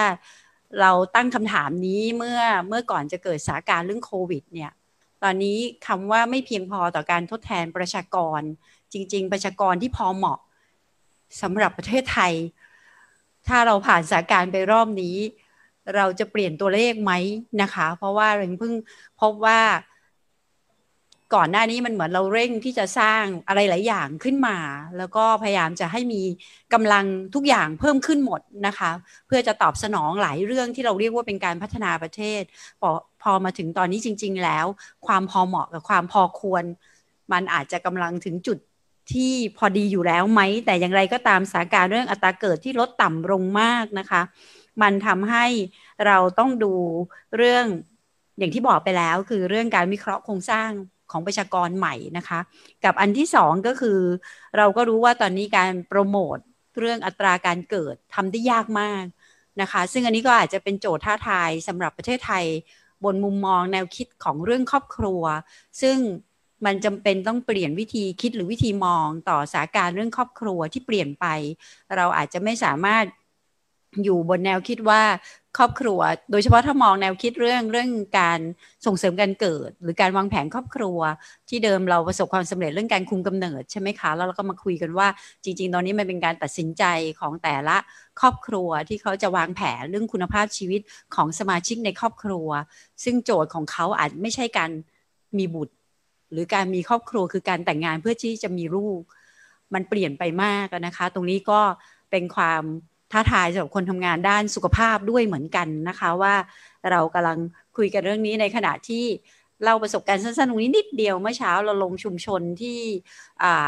[0.81, 4.71] เราตั้งคำถามนี้เมื่อเมื่อก่อนจะเกิดสถานการณ์เรื่องโควิดเนี่ย
[5.23, 8.41] ตอนนี้คำว่าไม่เพียงพอต่อการทดแทนประชากร
[8.93, 10.39] จริง ๆ ประชากรที่พอเหมาะ
[11.41, 12.33] สำหรับประเทศไทย
[13.47, 15.17] ถ้าเราผ่านสถานการณ์ไปรอบนี้
[15.95, 17.11] เราจะเปลี่ยนตัวเลขไหม
[17.61, 18.73] นะคะ เพราะว่าเราเพิ่ง
[19.21, 19.59] พบว่า
[21.35, 24.57] ก่อนหน้านี้มันเหมือนเราเร่งที่จะสร้างอะไรหลายอย่างขึ้นมา
[24.97, 26.21] แล้วก็พยายามจะให้มี
[26.73, 27.05] กำลัง
[27.35, 28.91] ทุกอย่างเพิ่มขึ้นหมดนะคะ
[29.27, 32.41] เพื่อจะตอบสนองหลายเรื่องที่เราเรียกว่าเป็นการพัฒนาประเทศ
[33.21, 34.65] พอมาถึงตอนนี้จริง ๆ แล้ว
[35.07, 36.63] ความพอเหมาะกับความพอควร
[37.31, 38.57] มันอาจจะกำลังถึงจุด
[39.13, 44.21] ที่พอดีอยู่แล้วไหม แต่อย่างไรก็ตามสถานการณ์เรื่องอัตราเกิดที่ลดต่ำลงมากนะคะ
[44.81, 45.45] มันทำให้
[46.05, 46.73] เราต้องดู
[47.37, 47.65] เรื่อง
[48.37, 50.69] อย่างที่บอกไปแล้ว คือเรื่องการวิเคราะห์โครงสร้าง
[51.11, 52.39] ของประชากรใหม่นะคะ
[52.85, 53.99] กับอันที่สองก็คือ
[54.57, 56.37] เราก็รู้ว่าตอนนี้การโปรโมท
[56.79, 59.03] เรื่องอัตราการเกิดทำได้ยากมาก
[59.61, 62.45] นะคะ ซึ่งอันนี้ก็อาจจะเป็นโจทย์ท้าทายสำหรับประเทศไทย
[63.03, 65.21] บนมุมมองแนวคิดของเรื่องครอบครัว
[65.81, 65.97] ซึ่ง
[66.65, 71.25] มันจำเป็นต้องเปลี่ยนวิธีคิดหรือวิธีมองต่อสาการเรื่องครอบครัวที่เปลี่ยนไป
[71.95, 73.05] เราอาจจะไม่สามารถ
[74.03, 75.01] อยู่บนแนวคิดว่า
[75.57, 75.99] ครอบครัว
[76.31, 78.39] โดยเฉพาะถ้ามองแนวคิดเรื่องเรื่องการ
[78.85, 80.99] ส่งเสริมการเกิด หรือการวางแผนครอบครัว
[81.49, 85.07] ที่เดิมเราประสบความสำเร็จเรื่องการคุมกำเนิดใช่ไหมคะแล้วเราก็มาคุยกันว่า
[85.43, 86.83] จริง ๆ ตอนนี้มันเป็นการตัดสินใจ
[87.19, 87.77] ของแต่ละ
[88.19, 90.81] ครอบครัวที่เขาจะวางแผนเรื่องคุณภาพชีวิต
[91.15, 92.47] ของสมาชิกในครอบครัว
[93.03, 94.71] ซึ่งโจทย์ของเขาอาจไม่ใช่การ
[95.37, 95.75] มีบุตร
[96.31, 99.01] หรือการมีครอบครัวคือการแต่งงานเพื่อที่จะมีลูก
[99.73, 101.61] มันเปลี่ยนไปมากนะคะ ตรงนี้ก็
[102.11, 102.63] เป็นความ
[103.11, 106.35] ท้าทายสำหรับคนทำงานด้านสุขภาพด้วยเหมือนกันนะคะว่า
[106.91, 107.39] เรากำลัง
[107.77, 109.05] คุยกันเรื่องนี้ในขณะที่
[109.65, 112.79] เราประสบการณ์สั้นๆตรงนี้นิดเดียวเมื่อเช้าเราลงชุมชนที่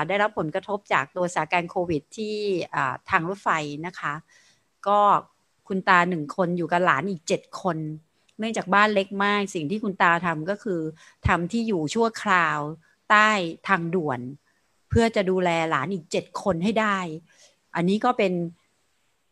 [0.08, 2.36] ได้รับผลกระทบจากตัวสถานการณ์โควิดที่
[3.10, 3.50] ทางรถไฟ
[3.88, 4.14] นะคะ
[4.88, 5.00] ก็
[5.68, 7.78] คุณตาหนึ่งคนอยู่กับหลานอีกเจ็ดคน
[8.40, 10.80] เนื่องจากบ้านเล็กมาก สิ่งที่คุณตาทำก็คือ
[11.28, 12.60] ทำที่อยู่ชั่วคราว
[13.10, 13.30] ใต้
[13.68, 14.20] ทางด่วน
[14.90, 16.98] เพื่อจะดูแลหลานอีกเจ็ดคนให้ได้
[17.76, 18.34] อันนี้ก็เป็น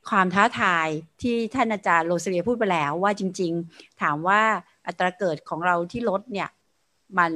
[0.09, 0.87] ความท้าทาย
[1.21, 4.41] ที่ท่านอาจารย์โรเลียพูดไปแล้วว่าจริง ๆ ถามว่า
[4.87, 6.49] อัตราเกิดของเราที่ลดเนี่ย
[7.17, 7.31] มัน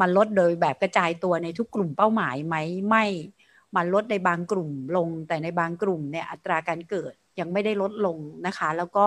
[0.00, 2.56] มันลดโดยแบบกระจายตัวในทุกกลุ่มเป้าหมายไหม
[2.88, 3.04] ไม่
[3.76, 9.06] มันลดในบางกลุ่มลง แต่ในบางกลุ่มเนี่ยอัตราการเกิดยังไม่ได้ลดลงนะคะ แล้วก็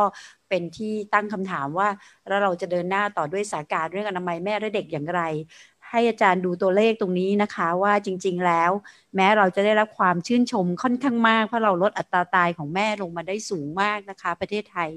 [0.49, 1.88] เป็นที่ตั้งคำถามว่า
[2.28, 5.21] แล้วเราจะเดินหน้าต่อด้วยสาการเรื่องอนามัยแม่และเด็กอย่างไร
[5.95, 8.71] ให้อาจารย์ดูตัวเลขตรงนี้นะคะ ว่าจริง ๆ แล้ว
[9.15, 14.89] แม้เราจะได้รับความชื่นชมค่อนข้างมาก เพราะเราลดอัตราตายของแม่ลงมาได้สูงมากนะคะ ประเทศไทย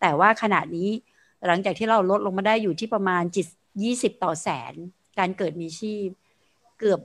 [0.00, 0.90] แต่ว่าขณะนี้
[1.46, 3.46] หลังจากที่เราลดลงมาได้อยู่ที่ประมาณจิต
[3.82, 4.74] ยี่สิบต่อแสน
[5.18, 6.08] การเกิดมีชีพ
[6.80, 7.00] เกือบ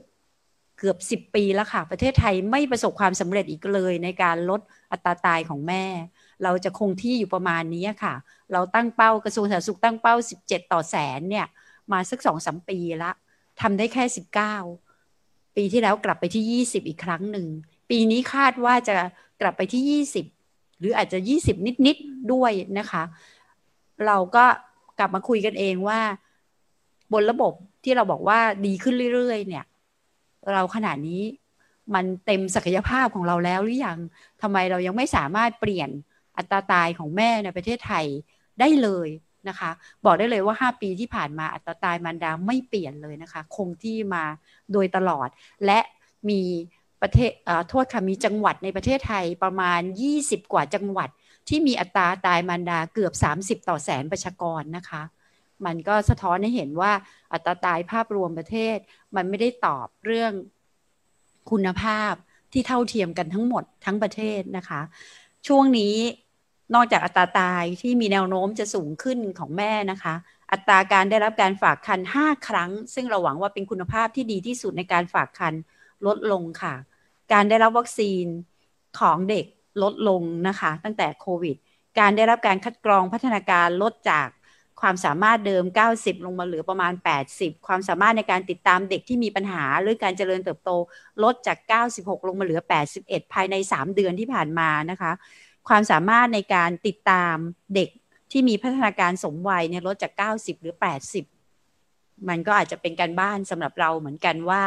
[0.78, 4.60] เกือบสิบปีแล้วค่ะ ประเทศไทยไม่ประสบความสำเร็จอีกเลยในการลด
[4.92, 5.84] อัตราตายของแม่
[6.42, 8.14] เราจะคงที่อยู่ประมาณนี้ค่ะ
[8.52, 11.46] เราตั้งเป้ากระทรวงสาธารณสุขตั้งเป้าสิบเจ็ดต่อแสนเนี่ย
[11.92, 13.10] มาสักสองสามปีละ
[13.60, 14.56] ทำได้แค่สิบเก้า
[15.56, 17.46] ปีที่แล้วกลับไปที่ 20 อีกครั้งหนึ่ง
[17.90, 18.96] ปีนี้คาดว่าจะ
[19.40, 20.02] กลับไปที่
[20.36, 23.02] 20 หรืออาจจะ 20 นิด ๆ ด้วยนะคะ
[24.06, 24.44] เราก็
[24.98, 26.00] กลับมาคุยกันเองว่า
[27.12, 27.52] บนระบบ
[27.84, 29.64] ที่เราบอกว่าดีขึ้นเรื่อย ๆ เนี่ย
[30.52, 31.22] เราขนาดนี้
[31.94, 33.98] มันเต็มศักยภาพของเราแล้วหรือยัง
[34.42, 35.90] ทำไมเรายังไม่สามารถเปลี่ยน
[36.36, 38.06] อัตราตายของแม่ในประเทศไทย
[38.60, 39.08] ได้เลย
[39.48, 39.70] นะคะ
[40.04, 44.24] บอกได้เลยว่า 5 ปีที่ผ่านมาอัตราตายมารดาไม่เปลี่ยนเลยนะคะ คงที่มา
[44.72, 45.28] โดยตลอด
[45.66, 45.80] และ
[46.28, 46.42] มี
[47.02, 47.32] ประเทศ
[47.68, 49.80] โทษค่ะมีจังหวัดในประเทศไทยประมาณ
[50.16, 51.08] 20 กว่าจังหวัด
[51.48, 53.12] ที่มีอัตราตายมารดาเกือบ
[53.60, 55.02] 30 ต่อแสนประชากรนะคะ
[55.64, 56.92] มันก็สะท้อนให้เห็นว่า
[57.32, 58.76] อัตราตายภาพรวมประเทศ
[59.16, 60.32] มันไม่ได้ตอบเรื่อง
[61.50, 62.12] คุณภาพ
[62.52, 64.80] ที่เท่าเทียมกันทั้งหมดทั้งประเทศนะคะ
[65.46, 65.94] ช่วงนี้
[66.74, 70.14] นอกจากอัตราตายที่มีแนวโน้มจะสูงขึ้นของแม่นะคะ
[70.52, 75.54] อัตราการได้รับการฝากคัน5ครั้ง ซึ่งเราหวังว่าเป็นคุณภาพที่ดีที่สุดในการฝากคัน
[76.06, 76.74] ลดลงค่ะ
[77.32, 78.24] การได้รับวัคซีน
[79.00, 79.46] ของเด็ก
[79.82, 81.56] ลดลงนะคะ ตั้งแต่โควิด
[81.98, 84.28] การได้รับการคัดกรองพัฒนาการลดจาก
[84.80, 86.92] ความสามารถเดิม 90 ลงมาเหลือประมาณ
[87.28, 90.70] 80 ความสามารถในการติดตามเด็กที่มีปัญหา หรือการเจริญเติบโต
[91.22, 91.58] ลดจาก
[91.92, 92.60] 96 ลงมาเหลือ
[92.96, 95.12] 81 ภายใน 3 เดือนที่ผ่านมานะคะ
[95.68, 97.36] ความสามารถในการติดตาม
[97.74, 97.90] เด็ก
[98.30, 100.74] ที่มีพัฒนาการสมวัยเนี่ยลดจาก 90 หรือ
[101.50, 104.64] 80 มันก็อาจจะเป็นการบ้านสำหรับเราเหมือนกันว่า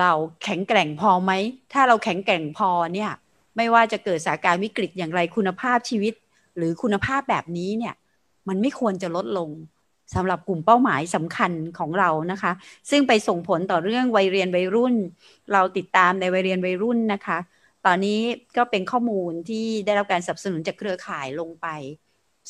[0.00, 0.12] เรา
[0.44, 1.32] แข็งแกร่งพอไหม
[1.72, 3.10] ถ้าเราแข็งแกร่งพอเนี่ย
[3.56, 6.14] ไม่ว่าจะเกิดสถานการณ์วิกฤตอย่างไรคุณภาพชีวิต
[6.56, 7.94] หรือคุณภาพแบบนี้เนี่ย
[8.48, 9.50] มันไม่ควรจะลดลง
[10.14, 12.52] สำหรับกลุ่มเป้าหมายสำคัญของเรานะคะ
[12.90, 14.94] ซึ่งไปส่งผลต่อเรื่องวัยเรียนวัยรุ่น
[15.52, 17.38] เราติดตามในวัยเรียนวัยรุ่นนะคะ
[17.86, 18.20] ตอนนี้
[18.56, 21.66] ก็เป็นข้อมูลที่ได้รับการสนับสนุนจากเครือข่ายลงไป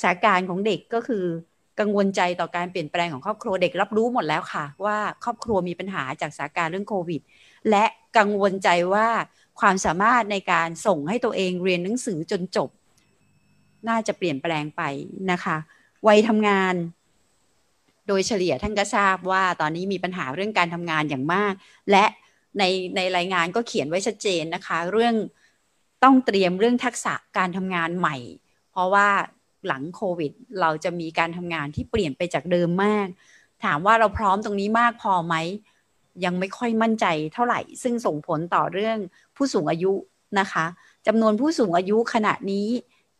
[0.01, 1.25] สถานการณ์ของเด็กก็คือ
[1.81, 7.21] กังวลใจต่อการเปลี่ยนแปลงของครอบครัวเด็กรับรู้หมดแล้วค่ะ ว่าครอบครัวมีปัญหาจากสถานการณ์เรื่องโควิด
[7.71, 7.85] และ
[8.19, 9.09] กังวลใจว่า
[9.61, 12.71] ความสามารถในการส่งให้ตัวเองเรียนหนังสือจนจบ
[13.89, 14.83] น่าจะเปลี่ยนแปลงไป
[15.31, 15.57] นะคะ
[16.07, 16.75] วัยทำงาน
[18.09, 21.55] โดยเฉลี่ยท่านก็ทราบว่าตอนนี้มีปัญหาเรื่องการทำงานอย่างมาก
[21.91, 22.05] และ
[22.59, 22.65] ใน
[22.97, 25.15] ในรายงานก็เขียนไว้ชัดเจนนะคะ เรื่อง
[26.05, 28.17] ต้องเตรียมเรื่องทักษะการทำงานใหม่
[28.71, 29.09] เพราะว่า
[29.67, 33.07] หลังโควิด เราจะมีการทำงานที่เปลี่ยนไปจากเดิมมาก
[33.65, 35.35] ถามว่าเราพร้อมตรงนี้มากพอไหม
[36.25, 38.99] ยังไม่ค่อยมั่นใจเท่าไหร่ ซึ่งส่งผลต่อเรื่อง
[39.37, 39.93] ผู้สูงอายุ
[40.41, 40.67] นะคะ
[41.07, 42.69] จำนวนผู้สูงอายุขณะนี้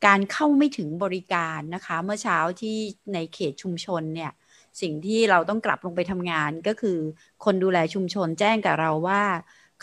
[0.07, 2.77] การเข้าไม่ถึงบริการนะคะ เมื่อเช้าที่
[3.15, 4.33] ในเขตชุมชนเนี่ย
[4.81, 6.99] สิ่งที่เราต้องกลับลงไปทำงานก็คือ
[7.45, 9.23] คนดูแลชุมชนแจ้งกับเราว่า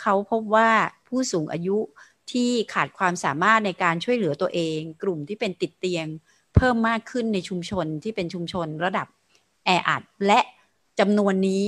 [0.00, 0.70] เขาพบว่า
[1.08, 1.78] ผู้สูงอายุ
[2.32, 6.06] ที่ขาดความสามารถในการช่วยเหลือตัวเอง กลุ่มที่เป็นติดเตียง
[6.56, 9.06] เพิ่มมากขึ้นในชุมชนที่เป็นชุมชนระดับ
[9.64, 10.40] แออัดและ
[11.00, 11.66] จำนวนนี้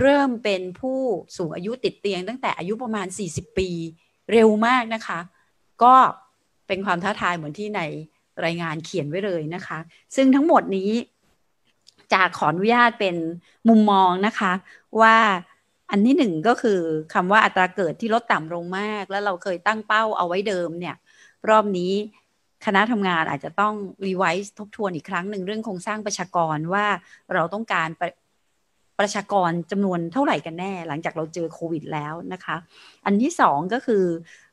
[0.00, 0.98] เริ่มเป็นผู้
[1.36, 3.68] สูงอายุติดเตียง ตั้งแต่อายุประมาณ 40 ปี
[4.32, 5.20] เร็วมากนะคะ
[5.82, 5.94] ก็
[6.66, 7.80] เป็นความท้าทายเหมือนที่ใน
[8.44, 9.78] รายงานเขียนไว้เลยนะคะ
[10.16, 10.90] ซึ่งทั้งหมดนี้
[12.14, 13.16] จากขออนุญาตเป็น
[13.68, 14.52] มุมมองนะคะ
[15.00, 15.16] ว่า
[15.90, 16.80] อันที่หนึ่งก็คือ
[17.14, 20.96] คำว่าอัตราเกิดที่ลดต่ำลงมาก แล้วเราเคยตั้งเป้าเอาไว้เดิมเนี่ย
[21.48, 21.92] รอบนี้
[22.66, 23.74] คณะทำงานอาจจะต้อง
[24.06, 26.86] รีไวซ์ทบทวนอีกครั้งหนึ่งเรื่องโครงสร้างประชากรว่า
[27.34, 27.88] เราต้องการ
[28.98, 32.56] ประชากรจำนวนเท่าไหร่กันแน่ หลังจากเราเจอโควิดแล้วนะคะ
[33.04, 34.04] อันที่สองก็คือ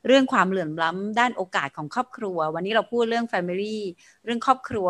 [0.06, 3.78] เรื่องความเหลื่อมล้ำด้านโอกาสของครอบครัว วันนี้เราพูดเรื่อง Family
[4.24, 4.88] เรื่องครอบครัว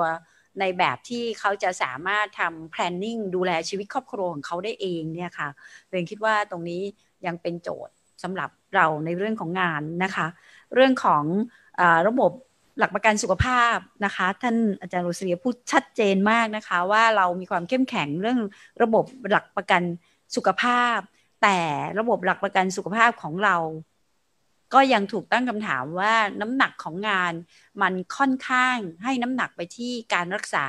[0.60, 5.48] ในแบบที่เขาจะสามารถทำ planning ดูแลชีวิตครอบครัวของเขาได้เองเนี่ยค่ะ
[5.90, 6.82] เรนคิดว่าตรงนี้
[7.26, 10.26] ยังเป็นโจทย์สำหรับเราในเรื่องของงานนะคะ
[10.74, 11.24] เรื่องของ
[11.80, 12.32] อระบบ
[12.78, 18.38] หลักประกันสุขภาพนะคะ ท่านอาจารย์โรสเลียพูดชัดเจนมากนะคะ ว่าเรามีความเข้มแข็งเรื่อง
[18.82, 19.82] ระบบหลักประกัน
[20.36, 20.98] สุขภาพ
[21.42, 21.58] แต่
[21.98, 23.56] ระบบหลักประกันสุขภาพของเรา
[24.74, 27.32] ก็ยังถูกตั้งคำถามว่าน้ำหนักของงาน
[27.82, 30.66] มันค่อนข้างให้น้ำหนักไปที่การรักษา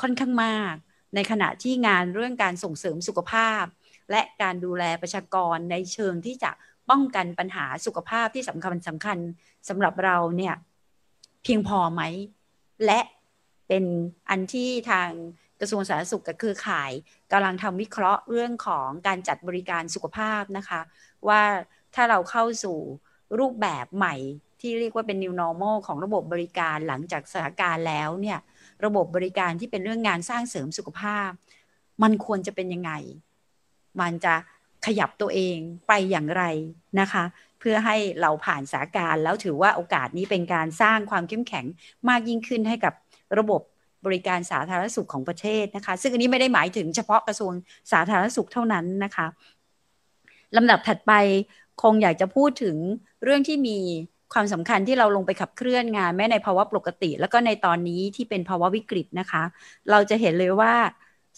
[0.00, 0.74] ค่อนข้างมาก
[1.14, 3.64] ในขณะที่งานเรื่องการส่งเสริมสุขภาพ
[4.10, 6.50] และการดูแลประชากรในเชิงที่จะ
[6.90, 9.18] ป้องกันปัญหาสุขภาพที่สำคัญสำคัญ
[9.68, 10.54] สำหรับเราเนี่ย
[11.42, 12.02] เพียงพอไหม
[12.86, 13.00] และ
[13.68, 13.84] เป็น
[14.30, 15.10] อันที่ทาง
[15.60, 16.90] กระทรวงสาธารณสุขกับเครือข่าย
[17.32, 20.80] กำลังทำวิเคราะห์เรื่องของการจัดบริการสุขภาพนะคะ
[21.28, 21.42] ว่า
[21.96, 22.78] ถ้าเราเข้าสู่
[23.38, 24.14] รูปแบบใหม่
[24.60, 28.38] ที่เรียกว่าเป็น new normal ของระบบบริการหลังจากสถานการณ์แล้วเนี่ย
[28.84, 31.30] ระบบบริการที่เป็นเรื่องงานสร้างเสริมสุขภาพ
[32.02, 32.92] มันควรจะเป็นยังไง
[34.00, 34.34] มันจะ
[34.86, 35.56] ขยับตัวเอง
[35.88, 36.44] ไปอย่างไร
[37.00, 37.24] นะคะ
[37.60, 41.66] เพื่อให้เราผ่านสถานการแล้วถือว่าโอกาสนี้เป็นการสร้างความเข้มแข็ง
[42.08, 42.94] มากยิ่งขึ้นให้กับ
[43.38, 43.60] ระบบ
[44.06, 47.52] บริการสาธารณสุขของประเทศนะคะ ซึ่งอันนี้ไม่ได้หมายถึงเฉพาะกระทรวง
[47.92, 49.26] สาธารณสุขเท่านั้นนะคะ
[50.56, 51.12] ลำดับถัดไป
[51.82, 52.76] คงอยากจะพูดถึง
[53.24, 53.78] เรื่องที่มี
[54.32, 59.42] ความสำคัญที่เราลงไปขับเคลื่อนงานแม้ในภาวะปกติ แล้วก็ในตอนนี้ที่เป็นภาวะวิกฤตนะคะ
[59.90, 60.74] เราจะเห็นเลยว่า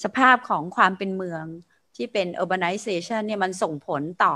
[0.05, 1.45] สภาพของความเป็นเมือง
[1.97, 4.35] ที่เป็น urbanization เนี่ยมันส่งผลต่อ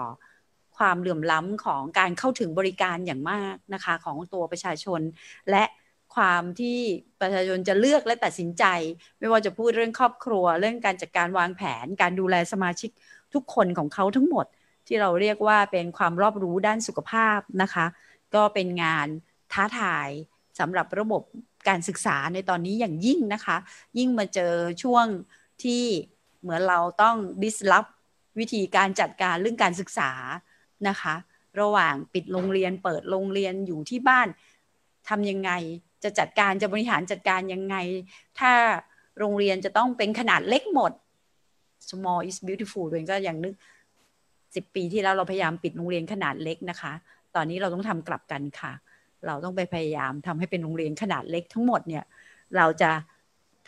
[0.77, 5.01] ความเหลื่อมล้ำของการเข้าถึงบริการอย่างมากนะคะของตัวประชาชน
[5.51, 5.65] และ
[6.15, 6.79] ความที่
[7.21, 8.65] ประชาชนจะเลือกและตัดสินใจ
[9.19, 12.91] ไม่ว่าจะพูดเรื่องครอบครัว เรื่องการจัดการวางแผน การดูแลสมาชิก
[13.35, 14.47] ทุกคนของเขาทั้งหมด
[14.87, 17.87] ที่เราเรียกว่าเป็นความรอบรู้ด้านสุขภาพนะคะ
[18.35, 19.07] ก็เป็นงาน
[19.53, 20.09] ท้าทาย
[20.59, 21.23] สำหรับระบบ
[21.69, 23.57] การศึกษาในตอนนี้อย่างยิ่งนะคะ
[23.99, 25.07] ยิ่งมาเจอช่วง
[25.63, 25.83] ที่
[26.43, 27.87] เหมือนเราต้องดิสลอฟ
[28.39, 30.11] วิธีการจัดการเรื่องการศึกษา
[30.89, 31.15] นะคะ
[31.61, 34.29] ระหว่างปิดโรงเรียนเปิดโรงเรียนอยู่ที่บ้าน
[35.09, 35.51] ทำยังไง
[36.05, 37.77] จะจัดการจะบริหารจัดการยังไง
[38.41, 38.53] ถ้า
[39.19, 40.93] โรงเรียนจะต้องเป็นขนาดเล็กหมด
[41.89, 43.55] small is beautiful ตัวเองก็ยังนึก
[44.55, 46.93] สิบปีที่แล้วเราพยายามปิดโรงเรียนขนาดเล็กนะคะ
[47.35, 48.73] ตอนนี้เราต้องทำกลับกันค่ะ
[49.27, 52.05] เราต้องไปพยายามทำให้เป็นโรงเรียนขนาดเล็กทั้งหมดเนี่ย
[52.57, 52.91] เราจะ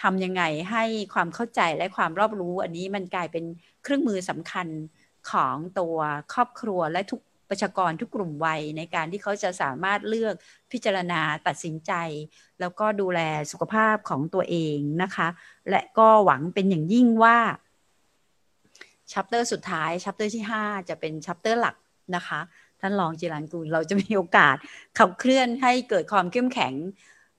[0.02, 3.44] ทำยังไงให้ความเข้าใจและความรอบรู้อันนี้มันกลายเป็น
[3.82, 4.68] เครื่องมือสำคัญ
[5.30, 5.96] ของตัว
[6.34, 7.20] ครอบครัวและทุก
[7.50, 10.34] ประชากรทุกกลุ่มวัยในการที่เขาจะสามารถเลือก
[10.72, 11.92] พิจารณาตัดสินใจ
[12.60, 13.20] แล้วก็ดูแล
[13.50, 15.28] สุขภาพของตัวเองนะคะ
[15.70, 17.38] และก็หวังเป็นอย่างยิ่งว่า
[19.12, 21.76] chapter สุดท้าย chapter ที่ 5 จะเป็น chapter หลัก
[22.16, 22.40] นะคะ
[22.80, 24.56] ท่านรองจิรันกูลเราจะมีโอกาส
[24.98, 26.74] ขับเคลื่อนให้เกิดความเข้มแข็ง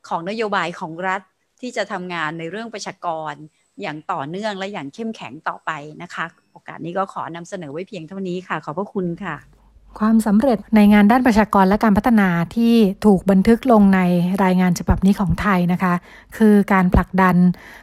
[0.08, 1.22] ของนโยบายของรัฐ
[1.62, 3.34] ที่จะทำงานในเรื่องประชากร
[3.82, 9.36] อย่างต่อเนื่องและอย่างเข้มแข็งต่อไปนะคะ โอกาสนี้ก็ขอนำเสนอไว้เพียงเท่านี้ค่ะ ขอบพระคุณค่ะ
[10.00, 14.00] ความสำเร็จในงานด้านประชากรและการพัฒนาที่ถูกบันทึกลงใน
[14.44, 15.94] รายงานฉบับนี้ของไทยนะคะ
[16.38, 17.36] คือการผลักดัน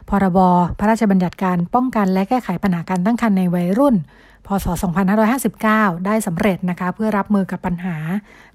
[0.09, 0.39] พรบ
[0.79, 3.95] พระราชบัญญัติการป้องกันและแก้ไขปัญหาการตั้งครรภ์ในวัยรุ่น
[4.47, 4.65] พศ
[5.35, 7.95] 2559 ได้สำเร็จนะคะ เพื่อรับมือกับปัญหา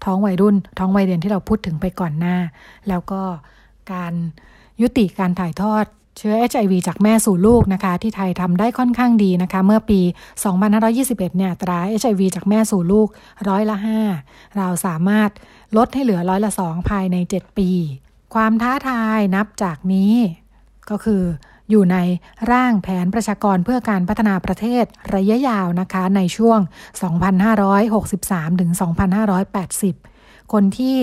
[0.05, 2.37] ท้องวัยรุ่น ท้องวัยเรียนที่เราพูดถึงไปก่อนหน้า
[2.89, 3.23] แล้วก็
[3.93, 4.15] การ
[4.83, 5.85] ยุติการถ่ายทอด
[6.19, 10.01] เชื้อ HIV จากแม่สู่ลูกนะคะ ที่ไทยทำได้ค่อนข้างดีนะคะ เมื่อปี
[10.69, 13.09] 2521 เนี่ยตรา HIV จากแม่สู่ลูก
[13.49, 13.77] ร้อยละ
[14.17, 15.31] 5 เราสามารถ
[15.77, 17.71] ลดให้เหลือร้อยละ 2 ภายใน 7 ปี
[18.35, 20.15] ความท้าทายนับจากนี้
[20.91, 21.23] ก็คือ
[21.71, 21.97] อยู่ใน
[22.53, 26.61] ร่างแผนประชากรเพื่อการพัฒนาประเทศระยะยาวนะคะในช่วง
[27.81, 28.71] 2563 ถึง
[29.83, 30.97] 2580 คนที่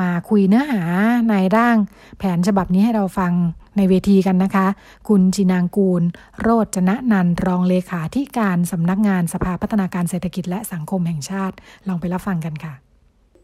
[0.00, 0.82] มาคุยเนื้อหา
[1.30, 1.76] ในร่าง
[2.18, 3.32] แผนฉบับนี้ให้เราฟัง
[3.76, 4.66] ในเวทีกันนะคะ
[5.08, 6.02] คุณจินางกูล
[6.40, 11.56] โรจนะนันรองเลขาที่การสำนักงานสภาพัฒนาการเศรษฐกิจและสังคมแห่งชาติ
[11.88, 12.74] ลองไปรับฟังกันค่ะ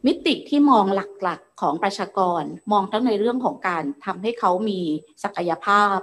[0.06, 0.84] มิติที่มอง
[1.22, 4.80] หลักๆของประชากร มองทั้งในเรื่องของการทำให้เขามี
[5.24, 5.96] ศักยภาพ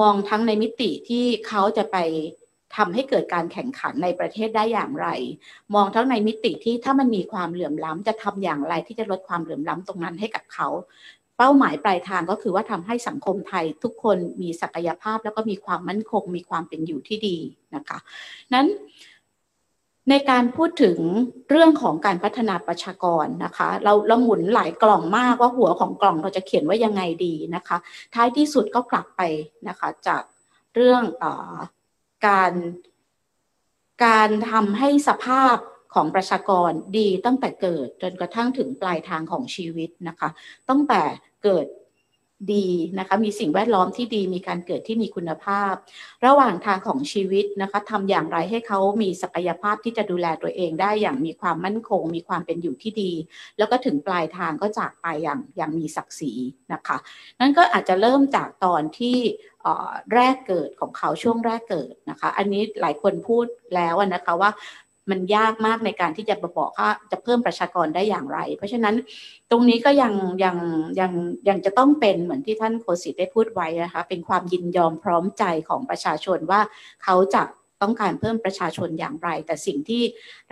[0.00, 1.96] มองทั้งในมิติที่เขาจะไป
[2.76, 5.08] ทำให้เกิดการแข่งขันในประเทศได้อย่างไร
[5.74, 10.68] มองทั้งในมิติที่ถ้ามันมีความเหลื่อมล้ำจะทำอย่างไรที่จะลดความเหลื่อมล้ำตรงนั้นให้กับเขา
[11.38, 17.38] เป้าหมายปลายทางก็คือว่าทำให้สังคมไทยทุกคนมีศักยภาพแล้วก็มีความมั่นคง มีความเป็นอยู่ที่ดี
[17.74, 17.98] นะคะ
[18.54, 18.66] นั้น
[20.10, 20.98] ในการพูดถึง
[21.50, 27.76] เรื่องของการพัฒนาประชากรนะคะ เราเราหมุนหลายกล่องมากว่าหัวของกล่องเราจะเขียนว่ายังไงดีนะคะ
[28.14, 29.22] ท้ายที่สุดก็กลับไป
[29.68, 30.22] นะคะจาก
[30.74, 31.24] เรื่องอ
[32.26, 32.52] การ
[34.04, 35.56] การทำให้สภาพ
[35.96, 40.28] ของประชากรดีตั้งแต่เกิดจนกระทั่งถึงปลายทางของชีวิตนะคะ
[40.68, 41.02] ตั้งแต่
[41.44, 41.66] เกิด
[42.52, 45.74] ดีนะคะมีสิ่งแวดล้อมที่ดีมีการเกิดที่มีคุณภาพ
[46.26, 53.12] ระหว่างทางของชีวิตนะคะทำอย่างไรให้เขามีศักยภาพที่จะดูแลตัวเองได้อย่างมีความมั่นคง มีความเป็นอยู่ที่ดี
[53.58, 56.32] แล้วก็ถึงปลายทางก็จากไปอย่างอย่างมีศักดิ์ศรี
[56.72, 56.96] นะคะ
[57.40, 59.18] นั่นก็อาจจะเริ่มจากตอนที่
[60.14, 64.50] แรกเกิดของเขาช่วงแรกเกิดนะคะ อันนี้หลายคนพูดแล้วนะคะว่า
[65.10, 68.94] มันยากมากในการที่จะบอกว่าจะเพิ่มประชากรได้อย่างไร เพราะฉะนั้น
[69.50, 70.12] ตรงนี้ก็ยัง
[70.44, 70.56] ยัง
[71.00, 71.12] ยัง
[71.48, 76.60] ยังจะต้องเป็นเหมือนที่ท่านโคสิตได้พูดไว้นะคะเป็นความยินยอมพร้อมใจของประชาชนว่า
[77.04, 77.42] เขาจะ
[77.82, 80.02] ต้องการเพิ่มประชาชนอย่างไร แต่สิ่งที่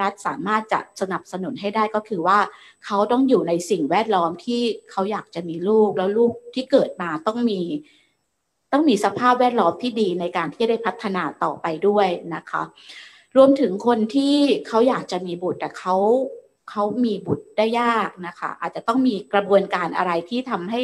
[0.00, 2.38] รัฐสามารถจะสนับสนุนให้ได้ก็คือว่า
[2.84, 4.60] เขาต้องอยู่ในสิ่งแวดล้อมที่
[4.90, 7.60] เขาอยากจะมีลูกแล้วลูกที่เกิดมาต้องมี
[8.72, 12.62] ต้องมีสภาพแวดล้อมที่ดีในการที่จะได้พัฒนาต่อไปด้วยนะคะ
[13.36, 15.96] รวมถึงคนที่เขาอยากจะมีบุตรแต่เขา
[16.70, 20.82] เขามีบุตรได้ยากนะคะ อาจจะต้องมีกระบวนการอะไรที่ทำให้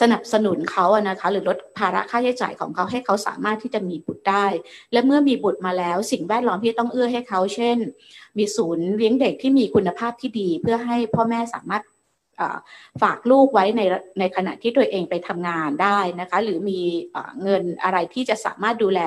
[0.00, 4.46] สนับสนุนเขาอะนะคะ หรือลดภาระค่าใช้จ่ายของเขาให้เขาสามารถที่จะมีบุตรได้
[4.92, 7.78] และเมื่อมีบุตรมาแล้ว สิ่งแวดล้อมที่ต้องเอื้อให้เขา เช่น
[8.38, 11.82] มีศูนย์เลี้ยงเด็กที่มีคุณภาพที่ดี เพื่อให้พ่อแม่สามารถ
[13.02, 13.82] ฝากลูกไว้ใน
[14.18, 16.80] ในขณะที่ตัวเองไปทำงานได้นะคะ หรือมี
[17.42, 19.00] เงินอะไรที่จะสามารถดูแล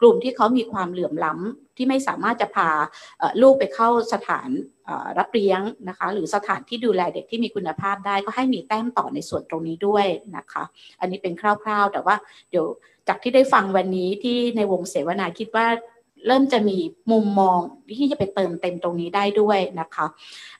[0.00, 2.68] กลุ่มที่เขามีความเหลื่อมล้ำที่ไม่สามารถจะพา
[3.42, 4.48] ลูกไปเข้าสถาน
[5.18, 10.64] รับเลี้ยงนะคะ หรือสถานที่ดูแลเด็กที่มีคุณภาพได้ก็ให้มีแต้มต่อในส่วนตรงนี้ด้วยนะคะ
[11.00, 12.16] อันนี้เป็นคร่าวๆ แต่ว่า
[12.50, 12.66] เดี๋ยว
[13.08, 15.66] จากที่ได้ฟังวันนี้ที่ในวงเสวนาคิดว่า
[16.26, 16.78] เริ่มจะมี
[17.12, 17.58] มุมมอง
[17.98, 20.06] ที่จะไปเติมเต็มตรงนี้ได้ด้วยนะคะ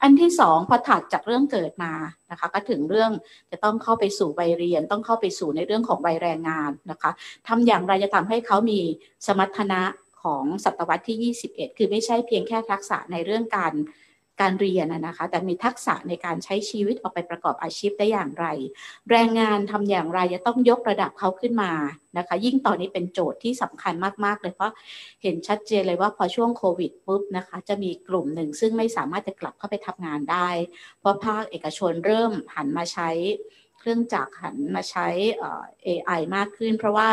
[0.03, 1.93] อันที่สองพอถัดจากเรื่องเกิดมา
[2.31, 3.11] นะคะ ก็ถึงเรื่อง
[3.51, 7.11] จะต้องเข้าไปสู่วัยเรียน ต้องเข้าไปสู่ในเรื่องของวัยแรงงานนะคะ
[7.49, 8.81] ทำอย่างไรจะทำให้เขามี
[9.27, 9.83] สมรรถนะ
[10.23, 13.73] ของศตวรรษที่ 21 คือไม่ใช่เพียงแค่ทักษะในเรื่องการ
[14.41, 18.47] การเรียนนะคะ แต่มีทักษะในการใช้ชีวิตออกไปประกอบอาชีพได้อย่างไร
[19.11, 21.73] แรงงานทำอย่างไรจะต้องยกระดับเขาขึ้นมา
[22.19, 24.73] นะคะ ยิ่งตอนนี้เป็นโจทย์ที่สำคัญมาก ๆ เลยเพราะ
[25.23, 30.49] เห็นชัดเจนเลยว่าพอช่วงโควิดปุ๊บนะคะ จะมีกลุ่มหนึ่งซึ่งไม่สามารถจะกลับเข้าไปทำงานได้
[31.01, 33.11] เพราะภาคเอกชนเริ่มหันมาใช้
[33.79, 35.09] เครื่องจักรหันมาใช้
[35.87, 37.09] AI มากขึ้น เพราะว่า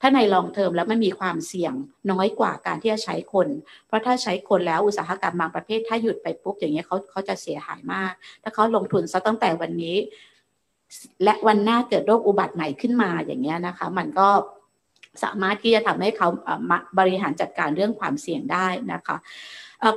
[0.00, 1.74] ถ้าในลองเทอมแล้วมันมีความเสี่ยง
[2.10, 3.48] น้อยกว่าการที่จะใช้คน
[3.86, 9.96] เพราะถ้าใช้คนแล้วอุตสาหกรรมบางประเภทถ้าหยุดไปปุ๊บอย่างเงี้ยเขาเขาจะเสียหายมาก ถ้าเขาลงทุนซะตั้งแต่วันนี้
[11.24, 14.28] และวันหน้าเกิดโรคอุบัติใหม่ขึ้นมาอย่างเงี้ยนะคะ มันก็
[15.24, 16.28] สามารถที่จะทำให้เขา
[16.98, 19.16] บริหารจัดการเรื่องความเสี่ยงได้นะคะ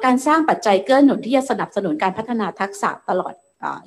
[0.06, 3.34] การสร้างปัจจัยเกื้อหนุนที่จะสนับสนุนการพัฒนาทักษะตลอด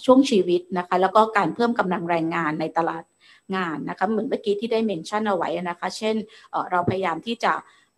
[0.04, 3.02] ช่วงชีวิตนะคะแล้วก็การเพิ่มกำลังแรงงานในตลาด
[3.57, 6.16] งานนะคะเหมือนเมื่อกี้ที่ได้เมนชั่นเอาไว้นะคะ เช่น
[6.70, 7.55] เราพยายามที่จะ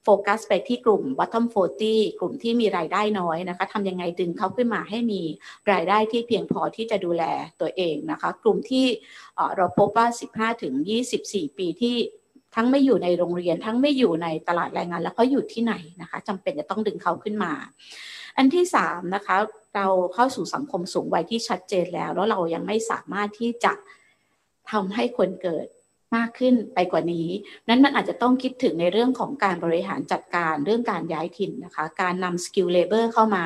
[0.07, 1.45] โฟกัสไปที่กลุ่ม bottom
[1.85, 5.23] 40 กลุ่มที่มีรายได้น้อยนะคะทำยังไงดึงเขาขึ้นมาให้มี
[5.73, 7.25] รายได้ที่เพียงพอที่จะดูแล
[7.61, 8.87] ตัวเองนะคะ กลุ่มที่
[9.57, 10.75] เราพบว่า 15ถึง
[11.17, 11.97] 24 ปีที่
[12.55, 17.53] ทั้งไม่อยู่ในโรงเรียน ทั้งไม่อยู่ในตลาดแรงงาน แล้วเขาอยู่ที่ไหนนะคะจำเป็นจะต้องดึงเขาขึ้นมา
[18.37, 19.37] อันที่3นะคะ
[19.77, 23.73] เราเข้าสู่สังคมสูงวัยที่ชัดเจนแล้ว แล้วเรายังไม่สามารถที่จะ
[24.72, 25.68] ทำให้คนเกิด
[26.18, 27.28] มากขึ้นไปกว่านี้
[27.70, 33.46] นั้นมันอาจจะต้องคิดถึงในเรื่องของการบริหารจัดการเรื่องการย้ายถิ่นนะคะ การนำสกิลเลเบอร์เข้ามา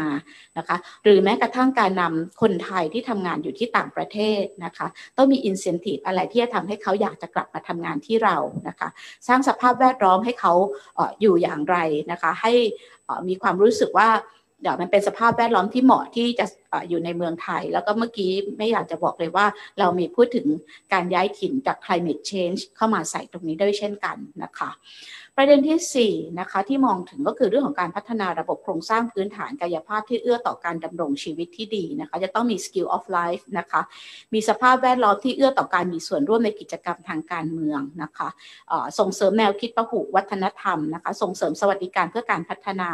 [0.57, 8.89] นะคะ หรือแม้กระทั่งการนำคนไทยที่ทำงานอยู่ที่ต่างประเทศนะคะ ต้องมีอินเซนティブอะไรที่จะทำให้เขาอยากจะกลับมาทำงานที่เรานะคะ
[9.27, 10.53] สร้างสภาพแวดล้อมให้เขา
[10.97, 11.77] ออยู่อย่างไร
[12.11, 12.53] นะคะ ให้
[13.27, 14.09] มีความรู้สึกว่า
[14.62, 16.46] เดี๋ยวมันเป็นสภาพแวดล้อมที่เหมาะที่จะ
[16.88, 19.46] อยู่ในเมืองไทย แล้วก็เมื่อกี้ไม่อยากจะบอกเลยว่า
[19.78, 20.46] เรามีพูดถึง
[20.92, 24.70] การย้ายถิ่นจาก climate change เข้ามาใส่ตรงนี้ด้วยเช่นกันนะคะ
[25.40, 33.80] ประเด็นที่4นะคะที่มองถึงก็คือเรื่องของการพัฒนาระบบโครงสร้างพื้นฐานกายภาพที่เอื้อต่อการดำรงชีวิตที่ดีนะคะจะต้องมี skill of life นะคะ
[34.34, 38.28] มีสภาพแวดล้อมที่เอื้อต่อการมีส่วนร่วมในกิจกรรมทางการเมืองนะคะ
[38.98, 42.90] ส่งเสริมแนวคิดพหุวัฒนธรรมนะคะส่งเสริมสวัสดิการเพื่อการพัฒนา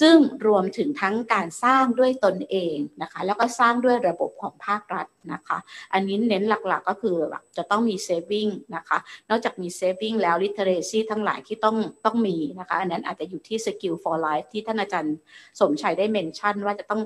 [0.00, 0.16] ซึ่ง
[0.46, 5.58] รวมถึงทั้งการสร้างด้วยตนเองนะคะแล้วก็สร้างด้วยระบบของภาครัฐนะคะ
[5.92, 7.16] อันนี้เน้นหลักๆก็คือ
[7.56, 8.98] จะต้องมี saving นะคะ
[9.30, 11.67] นอกจากมี saving แล้ว literacy ทั้งหลายที่ต้อง
[12.06, 15.16] ต้องมีนะคะ อันนั้นอาจจะอยู่ที่ skill for life ที่ท่านอาจารย์
[15.60, 17.02] สมชัยได้เมนชั่น ว่าจะต้อง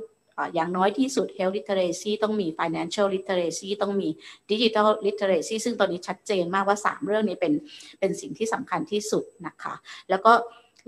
[0.54, 4.08] อย่างน้อยที่สุด health literacy ต้องมี financial literacy ต้องมี
[4.50, 7.52] digital literacy ซึ่งตอนนี้ชัดเจนมากว่า 3 เรื่องนี้เป็น
[8.00, 9.74] เป็นสิ่งที่สำคัญที่สุดนะคะ
[10.10, 10.32] แล้วก็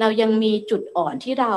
[0.01, 1.53] เรายังมีจุดอ่อนที่เรา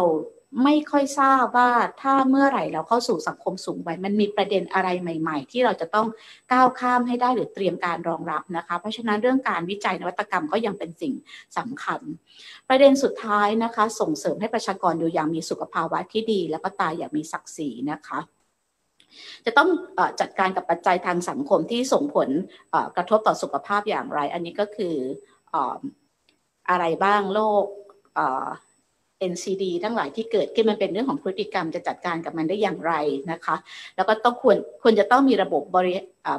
[0.64, 1.72] ไม่ค่อยทราบว่า
[2.02, 6.08] ถ้าเมื่อไหร่เราเข้าสู่สังคมสูงวัยมันมีประเด็นอะไรใหม่ ๆ ที่เราจะต้อง
[6.52, 11.14] ก้าวข้ามให้ได้หรือเตรียมการรองรับนะคะ เพราะฉะนั้นเรื่องการวิจัยนวัตกรรมก็ยังเป็นสิ่ง
[11.58, 12.02] สำคัญ
[12.70, 18.20] ประเด็นสุดท้ายนะคะ ส่งเสริมให้ประชากรอยู่อย่างมีสุขภาวะที่ดี แล้วก็ตายอย่างมีศักดิ์ศรีนะคะ
[19.46, 22.30] จะต้องอจัดการกับปัจจัยทางสังคมที่ส่งผล
[22.96, 24.96] กระทบต่อสุขภาพอย่างไร อันนี้ก็คือ
[26.70, 27.66] อะไรบ้างโรค
[29.32, 32.94] NCD ทั้งหลายที่เกิดขึ้นมันเป็นเรื่องของพฤติกรรมจะจัดการกับมันได้อย่างไร
[33.32, 33.56] นะคะ
[33.96, 35.94] แล้วก็ต้องควรควรจะต้องมีระบบบริ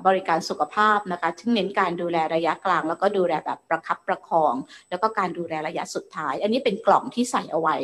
[0.06, 4.54] บริการสุขภาพนะคะที่เน้นการดูแลระยะกลาง แล้วก็ดูแลแบบประคับประคอง
[4.90, 7.76] แล้วก็การดูแลระยะสุดท้าย อันนี้เป็นกล่องที่ใส่เอาไว้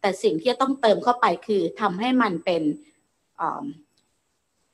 [0.00, 2.62] แต่สิ่งที่จะต้องเติมเข้าไปคือทำให้มันเป็น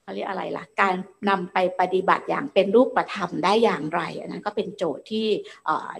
[0.04, 0.94] เขาเรียกอะไรล่ะ การ
[1.28, 5.26] นำไปปฏิบัติอย่างเป็นรูปธรรมได้อย่างไร อันนั้นก็เป็นโจทย์ที่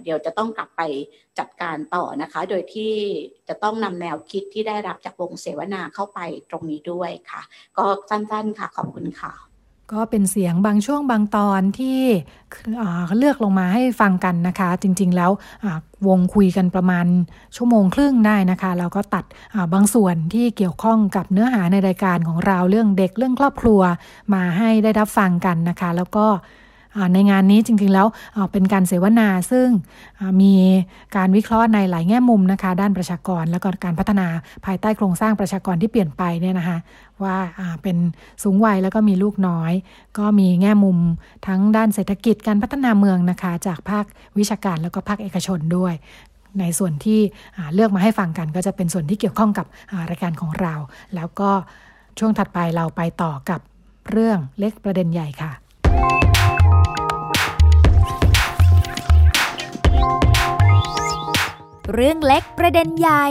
[0.02, 0.82] เดี๋ยวจะต้องกลับไป
[1.38, 2.94] จัดการต่อนะคะ โดยที่
[3.48, 7.42] จะต้องนำแนวคิดที่ได้รับจากวงเสวนาเข้าไปตรงนี้ด้วยค่ะ
[7.76, 9.53] ก็สั้นๆค่ะขอบคุณค่ะ
[9.93, 12.01] ก็เป็นเสียงบางช่วงบางตอนที่
[13.16, 15.30] เลือกลงมาให้ฟังกันนะคะ จริงๆแล้ว
[16.09, 17.07] วงคุยกันประมาณ
[17.57, 19.24] ชั่วโมงครึ่งได้นะคะ แล้วก็ตัด
[19.74, 23.80] บางส่วนที่เกี่ยวข้องกับเนื้อหาในรายการของเราเรื่องเด็กเรื่องครอบครัว
[24.35, 26.26] มาให้ได้รับฟังกันนะคะ แล้วก็
[27.14, 28.07] ในงานนี้จริงๆแล้ว
[28.53, 29.68] เป็นการเสวนาซึ่ง
[30.42, 30.53] มี
[31.16, 34.28] การวิเคราะห์ในหลายแง่มุมนะคะ ด้านประชากรแล้วก็การพัฒนา
[34.64, 36.78] ภายใต้โครงสร้างประชากรที่เปลี่ยนไปเนี่ยนะคะ
[37.22, 37.36] ว่า
[37.82, 37.97] เป็น
[38.42, 39.72] สูงวัยแล้วก็มีลูกน้อย
[40.18, 40.99] ก็มีแง่มุม
[41.47, 44.05] ทั้งด้านเศรษฐกิจการพัฒนาเมืองนะคะ จากภาค
[44.38, 45.95] วิชาการแล้วก็ภาคเอกชนด้วย
[46.61, 47.20] ในส่วนที่
[47.74, 49.66] เลือกมาให้ฟังกันก็จะเป็นส่วนที่เกี่ยวข้องกับ
[50.11, 50.74] รายการของเรา
[51.14, 51.51] แล้วก็
[52.18, 53.61] ช่วงถัดไปเราไปต่อกับ
[54.11, 55.53] เรื่องเล็กประเด็นใหญ่ค่ะ
[61.93, 63.24] เรื่องเล็กประเด็นใหญ่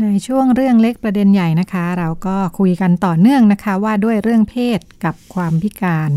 [0.00, 6.10] ในช่วงเรื่องเล็กประเด็นใหญ่นะคะ เราก็คุยกันต่อเนื่องนะคะว่าด้วยเรื่องเพศกับความพิการ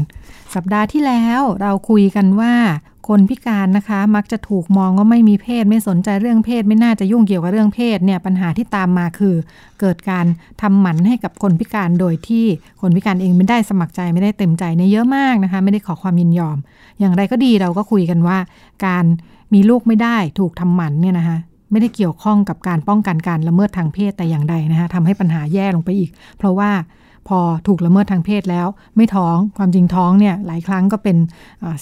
[0.53, 2.55] สัปดาห์ที่แล้วเราคุยกันว่า
[3.07, 9.35] คนพิการนะคะ มักจะถูกมองว่าไม่มีเพศ ไม่สนใจเรื่องเพศ ไม่น่าจะยุ่งเกี่ยวกับเรื่องเพศเนี่ยปัญหาที่ตามมาคือ
[9.79, 10.25] เกิดการ
[10.61, 12.45] ทำหมันให้กับคนพิการโดยที่
[12.81, 16.57] คนพิการเองไม่ได้สมัครใจไม่ได้เต็มใจในเยอะมากนะคะ ไม่ได้ขอความยินยอม
[16.99, 18.37] อย่างไรก็ดีเราก็คุยกันว่า
[18.85, 19.05] การ
[19.53, 21.37] มีลูกไม่ได้ถูกทำหมันเนี่ยนะคะ
[21.71, 26.71] ไม่ได้เกี่ยวข้องกับการป้องกันการละเมิดทางเพศแต่อย่างใดนะคะทำให้ปัญหาแย่ลงไปอีก เพราะว่า
[27.27, 31.17] พอถูกละเมิดทางเพศแล้ว ไม่ท้องความจริงท้องเนี่ยหลายครั้งก็เป็น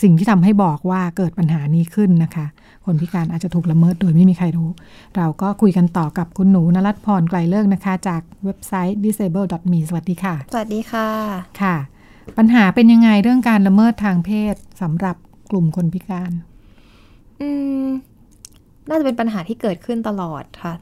[0.04, 2.46] สิ่งที่ทำให้บอกว่าเกิดปัญหานี้ขึ้นนะคะ
[2.86, 4.70] คนพิการอาจจะถูกละเมิดโดยไม่มีใครรู้
[5.18, 11.08] เราก็คุยกันต่อกับคุณหนูนรัตพรไกลเลิกนะคะ จากเว็บไซต์ disable.me สวัสดีค่ะ สวัสดีค่ะ
[11.62, 11.76] ค่ะ
[12.38, 15.16] ปัญหาเป็นยังไงเรื่องการละเมิดทางเพศสำหรับ
[15.52, 16.32] กลุ่มคนพิการ
[17.42, 17.50] อื
[17.84, 17.86] ม
[18.90, 20.74] น่าจะเป็นปัญหาที่เกิดขึ้นตลอดค่ะ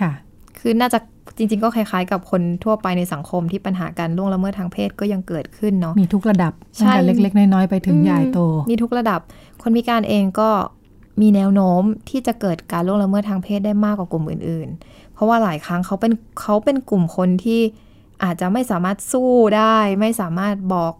[0.00, 0.12] ค่ะ
[0.58, 0.98] คือน่าจะ
[1.36, 9.20] จริง ๆ ก็คล้ายๆ กับคนทั่วไปในสังคมที่ปัญหาการล่วงละเมิดทางเพศก็ยังเกิดขึ้นเนาะมีทุกระดับตั้งแต่เล็ก ๆ น้อยๆไปถึงใหญ่โต มีทุกระดับ
[9.62, 10.50] คนพิการเองก็
[11.20, 17.60] มีแนวโน้มที่จะเกิดการล่วงละเมิดทางเพศได้มากกว่ากลุ่มอื่น ๆ เพราะว่าหลายครั้งเขาเป็นเขาเป็นกลุ่มคนที่
[18.22, 20.92] อาจจะไม่สามารถสู้ได้ ไม่สามารถบอก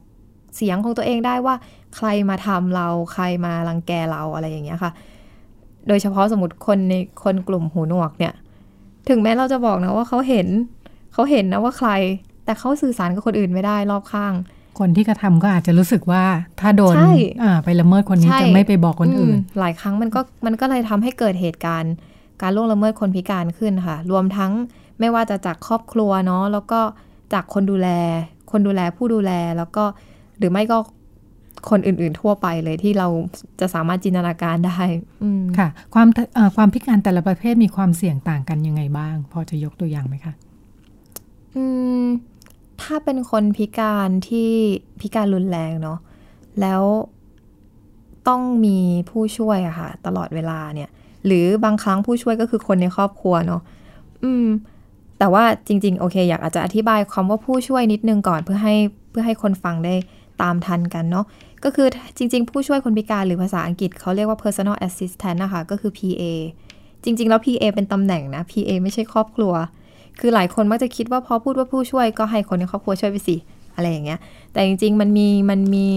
[0.56, 1.54] เสียงของตัวเองได้ว่า
[1.96, 4.92] ใครมาทำเราใครมารังแกเราอะไรอย่างเงี้ยค่ะ
[5.88, 8.34] โดยเฉพาะสมมติคนในคนกลุ่มหูหนวกเนี่ย
[9.10, 10.46] ถึงแม้เราจะบอกนะว่าเขาเห็น
[11.12, 11.90] เขาเห็นนะว่าใคร
[12.44, 14.34] แต่เขาสื่อสารกับคนอื่นไม่ได้รอบข้าง
[14.78, 16.24] คนที่กระทาก็อาจจะรู้สึกว่า
[16.60, 16.94] ถ้าโดน
[17.64, 21.94] ไปละเมิดคนนี้จะไม่ไปบอกคนอื่น หลายครั้งมันก็มันก็เลยทำให้เกิดเหตุการณ์
[22.42, 24.52] การล่วงละเมิดคนพิการขึ้นค่ะ รวมทั้ง
[25.00, 26.80] ไม่ว่าจะจากครอบครัวเนาะแล้วก็
[27.32, 27.88] จากคนดูแล
[28.50, 29.84] คนดูแลผู้ดูแลแล้วก็
[30.38, 30.78] หรือไม่ก็
[31.68, 33.08] คนอื่น ๆ ทั่วไปเลยที่เรา
[33.60, 34.78] จะสามารถจินตนาการได้
[35.58, 36.08] ค่ะ ความ
[36.56, 40.34] ความพิการแต่ละประเภทมีความเสี่ยงต่างกันยังไงบ้าง พอจะยกตัวอย่างไหมคะ
[41.56, 41.64] อื
[42.02, 42.06] ม
[42.82, 44.50] ถ้าเป็นคนพิการที่
[45.00, 45.98] พิการรุนแรงเนาะ
[46.60, 46.82] แล้ว
[48.28, 48.78] ต้องมี
[49.10, 50.90] ผู้ช่วยอะค่ะ ตลอดเวลาเนี่ย
[51.26, 53.62] หรือบางครั้งผู้ช่วยก็คือคนในครอบครัวเนาะ
[54.24, 54.46] อืม
[55.18, 58.76] แต่ว่าจริง ๆ โอเค อยากอาจจะอธิบายคำว่าผู้ช่วยนิดนึงก่อนเพื่อให้
[59.10, 59.94] เพื่อให้คนฟังได้
[60.42, 61.24] ตามทันกันเนาะ
[61.64, 66.22] ก็คือจริง ๆ ผู้ช่วยคนพิการหรือภาษาอังกฤษเขาเรียกว่า personal assistant นะคะก็คือ PA
[67.04, 69.52] จริง ๆ แล้ว PA เป็นตำแหน่งนะ PA ไม่ใช่ครอบครัว
[70.18, 73.36] คือหลายคนมักจะคิดว่าพอพูดว่าผู้ช่วยก็ให้คนในครอบครัวช่วยไปสิ
[73.74, 74.18] อะไรอย่างเงี้ย
[74.52, 75.88] แต่จริง ๆ มันมีมันมี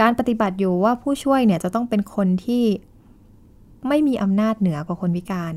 [0.00, 2.64] การปฏิบัติอยู่ว่าผู้ช่วยเนี่ยจะต้องเป็นคนที่
[3.88, 5.54] ไม่มีอำนาจเหนือกว่าคนพิการ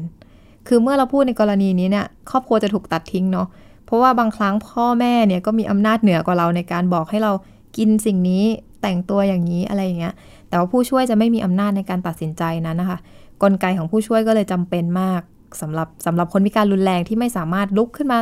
[0.67, 3.47] คือเมื่อเราพูดในกรณีนี้เนี่ยครอบครัวจะถูกตัดทิ้งเนาะ
[3.85, 7.31] เพราะว่าบางครั้งพ่อแม่เนี่ยก็มีอำนาจเหนือกว่าเราในการบอกให้เรา
[7.77, 8.43] กินสิ่งนี้
[8.85, 10.13] แต่งตัวอย่างนี้อะไรอย่างเงี้ย
[10.49, 12.97] แต่ว่าผู้ช่วยจะไม่มีอำนาจในการตัดสินใจนั้นนะคะ
[13.43, 15.21] กลไกของผู้ช่วยก็เลยจำเป็นมาก
[15.61, 18.19] สำหรับสำหรับคนพิการรุนแรงที่ไม่สามารถลุกขึ้นมา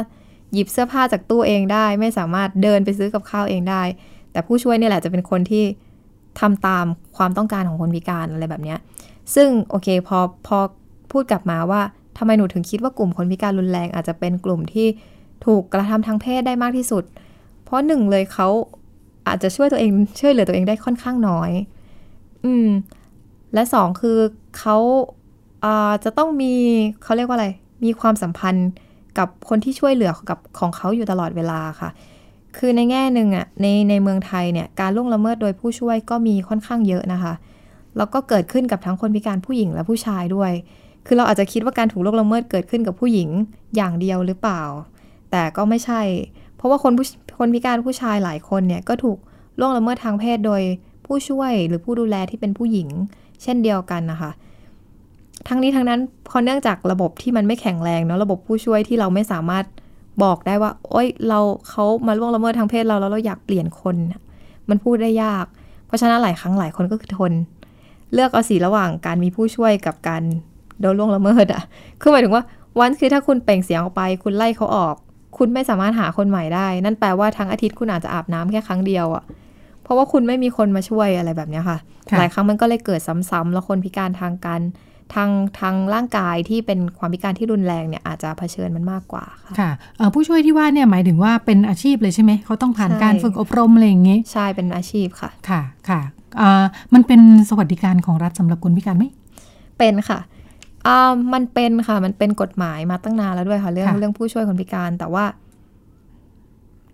[0.54, 3.82] หยิบเสื้อผ้าจากตู้เองได้ ไม่สามารถเดินไปซื้อกับข้าวเองได้
[4.32, 5.64] แต่ผู้ช่วยนี่แหละจะเป็นคนที่
[6.40, 6.86] ทำตาม
[7.18, 8.76] ความต้องการของคนพิการอะไรแบบนี้
[9.36, 10.58] ซึ่งโอเคพอพอ
[11.12, 11.82] พูดกลับมาว่า
[12.18, 14.88] ทำไมหนูถึงคิดว่ากลุ่มคนพิการรุนแรงอาจจะเป็นกลุ่มที่
[15.46, 17.04] ถูกกระทำทางเพศได้มากที่สุด
[17.64, 18.48] เพราะหนึ่งเลยเขา
[19.28, 21.52] อาจจะช่วยตัวเองช่วยเหลือตัวเองได้ค่อนข้างน้อย
[22.46, 22.70] อืม
[23.54, 24.18] และสองคือ
[24.58, 24.78] เขา
[25.66, 26.54] อาจะต้องมี
[27.04, 27.48] เขาเรียกว่าอะไร
[27.84, 28.70] มีความสัมพันธ์
[29.18, 31.90] กับคนที่ช่วยเหลือกับของเขาอยู่ตลอดเวลาค่ะ
[32.58, 37.34] คือในแง่หนึ่งอะในในเมืองไทยเนี่ยการล่วงละเมิดโดยผู้ช่วยก็มีค่อนข้างเยอะนะคะ
[37.98, 40.52] แล้วก็เกิดขึ้นกับทั้งคนพิการผู้หญิงและผู้ชายด้วย
[41.06, 43.30] คือเราอาจจะคิดว่าการถูกล่วงละเมิดเกิดขึ้นกับผู้หญิง
[43.76, 44.62] อย่างเดียวหรือเปล่า
[45.32, 46.02] แต่ก็ไม่ใช่
[46.64, 46.94] ราะว่าคน
[47.38, 49.18] คนพิการผู้ชายหลายคนเนี่ยก็ถูก
[49.60, 50.62] ล่วงละเมิดทางเพศโดย
[51.06, 52.90] ผู้ช่วยหรือผู้ดูแลที่เป็นผู้หญิง
[53.44, 54.32] เช่นเดียวกันนะคะ
[55.48, 56.00] ทั้งนี้ทั้งนั้น
[56.30, 59.66] พอเนื่องจากระบบที่มันไม่แข็งแรงเนาะระบบผู้ช่วยที่เราไม่สามารถ
[60.24, 61.40] บอกได้ว่า โอ๊ยเรา
[61.70, 63.96] เขามาล่วงละเมิดทางเพศเราแล้วเราอยากเปลี่ยนคน
[64.70, 65.46] มันพูดได้ยาก
[65.88, 67.34] เพราะฉะนั้นหลายครั้งหลายคนก็คือทน
[68.14, 70.24] เลือกเอาสีระหว่างการมีผู้ช่วยกับการ
[70.82, 71.64] โดนล่วงละเมิดอะ
[72.02, 72.44] คือหมายถึงว่า
[72.80, 74.96] วันคือถ้าคุณเปล่งเสียงออกไป คุณไล่เขาออก
[75.38, 79.24] คุณไม่สามารถหาคนใหม่ได้ นั่นแปลว่าทั้งอาทิตย์คุณอาจจะอาบน้ำแค่ครั้งเดียวอะ
[79.84, 81.78] เพราะว่าคุณไม่มีคนมาช่วยอะไรแบบเนี้ยค่ะ
[82.10, 84.62] ค่ะ หลายครั้งมันก็เลยเกิดซ้ำๆแล้วคนพิการทางการ
[85.14, 85.30] ทาง
[85.60, 96.02] ทางร่างกายที่เป็นความพิการที่รุนแรงเนี่ยอาจจะเผชิญมันมากกว่าค่ะค่ะเอ่อผู้ช่วยที่ว่าเนี่ยหมายถึงว่าเป็นอาชีพเลยใช่ไหมเขาต้องผ่านใช่การฝึกอบรมอะไรอย่างงี้ ใช่เป็นอาชีพค่ะค่ะค่ะ
[96.42, 96.64] อ่า
[96.94, 99.06] มันเป็นสวัสดิการของรัฐสำหรับคนพิการไหม
[99.78, 100.20] เป็นค่ะ
[100.88, 105.26] อ่ามันเป็นค่ะ มันเป็นกฎหมายมาตั้งนานแล้วด้วยค่ะ เรื่องค่ะ เรื่องผู้ช่วยคนพิการ แต่ว่า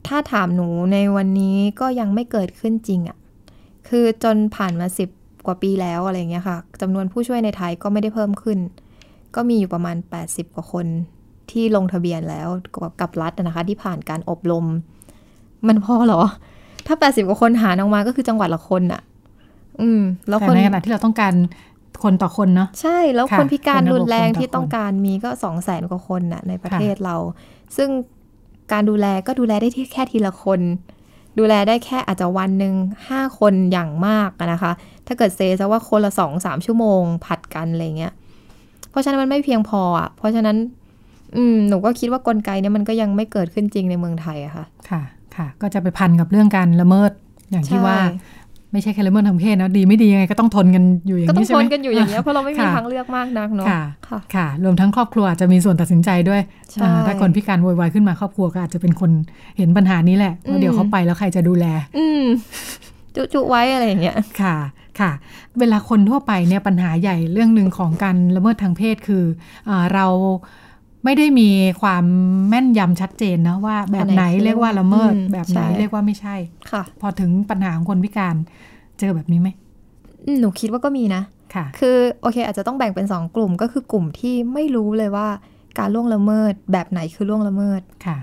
[0.07, 3.17] ถ้าถามหนูในวันนี้ก็ยังไม่เกิดขึ้นจริงอะ่ะ
[3.87, 5.09] คือจนผ่านมาสิบ
[5.45, 8.59] กว่าปีแล้วอะไรอย่างเงี้ยค่ะจำนวนผู้ช่วยในไทยก็ไม่ได้เพิ่มขึ้น
[9.35, 10.85] ก็มีอยู่ประมาณ 80 กว่าคน
[11.51, 14.65] ที่ลงทะเบียนแล้วกับกับรัฐนะคะ ที่ผ่านการอบรม
[15.67, 16.21] มันพอเหรอ
[16.87, 19.01] ถ้า 80 กว่าคนหารออกมาก็คือจังหวัดละคนอะ่ะ
[19.81, 21.33] อืม แล้วแต่คน ในขณะที่เราต้องการ
[22.03, 27.15] คนต่อคนเนาะใช่แล้วค่ะคนพิการเป็นระบบรุนแรงคนต่อที่คนต้องการมีก็สองแสนกว่าคนน่ะในประค่ะเทศเรา
[27.77, 27.89] ซึ่ง
[28.71, 30.61] การดูแลก็ดูแลได้ที่แค่ทีละคน
[31.39, 32.73] ดูแลได้แค่อาจจะวันหนึ่ง
[33.09, 34.71] ห้าคนอย่างมากอะนะคะ
[35.07, 38.13] ถ้าเกิดเซซะว่าคนละสองสามชั่วโมงผัดกันอะไรเงี้ย
[38.89, 40.57] เพราะฉะนั้นมันไม่เพียงพออะเพราะฉะนั้น
[41.35, 45.01] อืมหนูก็คิดว่ากลไกเนี้ยมันก็ยังไม่เกิดขึ้นจริงในเมืองไทยอะค่ะ ค่ะ
[45.35, 47.11] ค่ะ ก็จะไปพันกับเรื่องการละเมิด
[47.51, 47.97] อย่างที่ใช่ว่า
[48.71, 56.41] ไม่ใช่แค่ละเมิดทางเพศนะดีไม่ดียังไงก็ต้องทนกันอยู่อย่างก็ต้อนี้งใช่ทไหมนกันอยู่อย่างเงี้ยเพราะเราไม่มีค่ะทางเลือกมากนักเนาะค่ะค่ะค่ะรวมทั้งครอบครัวอาจจะมีส่วนตัดสินใจด้วย
[56.71, 59.11] ใช่อ่าถ้าคนพิการโวยวายขึ้นมาครอบครัวก็อาจจะเป็นคน
[59.57, 61.65] เห็นปัญหานี้แหละว่าเดี๋ยวอืมเขาไปแล้วใครจะดูแล
[61.97, 62.23] อืม
[63.15, 64.55] จุจุไว้อะไรอย่างเงี้ยค่ะ
[64.99, 65.11] ค่ะ
[65.59, 69.23] เวลาคนทั่วไปเนี่ยปัญหาใหญ่เรื่องหนึ่งของการละเมิดทางเพศคือ
[69.69, 70.05] อาเรา
[71.03, 71.49] ไม่ได้มี
[71.81, 72.03] ความ
[72.49, 76.35] แม่นยำชัดเจนนะว่า แบบไหนอันไหนคือเรียกว่าละเมิดอืมแบบไหนใช่เรียกว่าไม่ใช่
[76.71, 78.35] ค่ะ พอถึงปัญหาของคนพิการ
[78.99, 79.49] เจอแบบนี้ไหม
[80.25, 81.21] อืมหนูคิดว่าก็มีนะ
[81.55, 85.27] ค่ะ คือโอเค อาจจะต้องแบ่งเป็นสองกลุ่มก็คือกลุ่มที่ไม่รู้เลยว่า
[85.79, 88.17] การล่วงละเมิด แบบไหนคือล่วงละเมิดค่ะ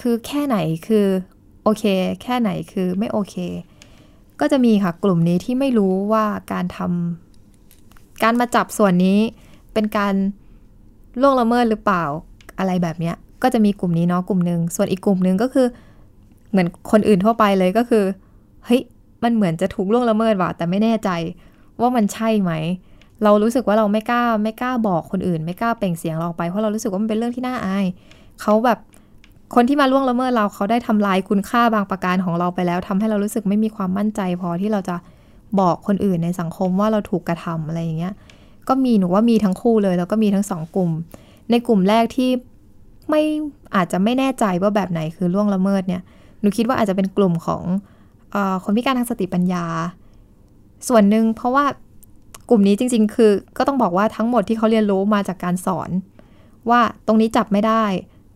[0.00, 0.56] คือแค่ไหน
[0.86, 1.06] คือ
[1.64, 1.84] โอเค
[2.22, 3.34] แค่ไหนคือไม่โอเค
[4.40, 9.18] ก็จะมีค่ะกลุ่มนี้ที่ไม่รู้ว่าการทำการมาจับส่วนนี้
[9.72, 10.14] เป็นการ
[11.20, 12.04] ล่วงละเมิดหรือเปล่า
[12.58, 15.66] อะไรแบบเนี้ย ก็จะมีกลุ่มนี้เนาะกลุ่มหนึ่งส่วนอีกกลุ่มหนึ่งก็คือ
[16.50, 18.04] เหมือนคนอื่นทั่วไปเลยก็คือ
[18.66, 18.82] เฮ้ย
[19.22, 21.10] มันเหมือนจะถูกล่วงละเมิดว่ะแต่ไม่แน่ใจ
[21.80, 22.52] ว่ามันใช่ไหม
[23.24, 27.86] เรารู้สึกว่าเราไม่กล้าไม่กล้าบอกคนอื่น ไม่กล้าเปล่งเสียงเราไปเพราะเรารู้สึกว่ามันเป็นเรื่องที่น่าอาย
[28.42, 28.78] เขาแบบ
[29.54, 34.96] คนที่มาล่วงละเมิดเราเขาได้ทำลายคุณค่าบางประการของเราไปแล้วทำให้เรารู้สึกไม่มีความมั่นใจ พอที่เราจะ
[35.60, 38.14] บอกคนอื่นในสังคมว่าเราถูกกระทำอะไรอย่างเงี้ย
[38.68, 40.90] ก็มีหนูว่ามีทั้งคู่เลย แล้วก็มีทั้งสองกลุ่ม
[41.50, 42.30] ในกลุ่มแรกที่
[43.10, 43.22] ไม่
[43.76, 46.02] อาจจะไม่แน่ใจว่าแบบไหนคือล่วงละเมิดเนี่ย
[46.40, 47.62] หนูคิดว่าอาจจะเป็นกลุ่มของ
[48.34, 49.64] อคนพิการทางสติปัญญา
[50.88, 51.64] ส่วนหนึ่งเพราะว่า
[52.48, 55.90] กลุ่มนี้จริง ๆ คือก็ต้องบอกว่าทั้งหมดที่เขาเรียนรู้มาจากการสอน
[56.70, 57.84] ว่าตรงนี้จับไม่ได้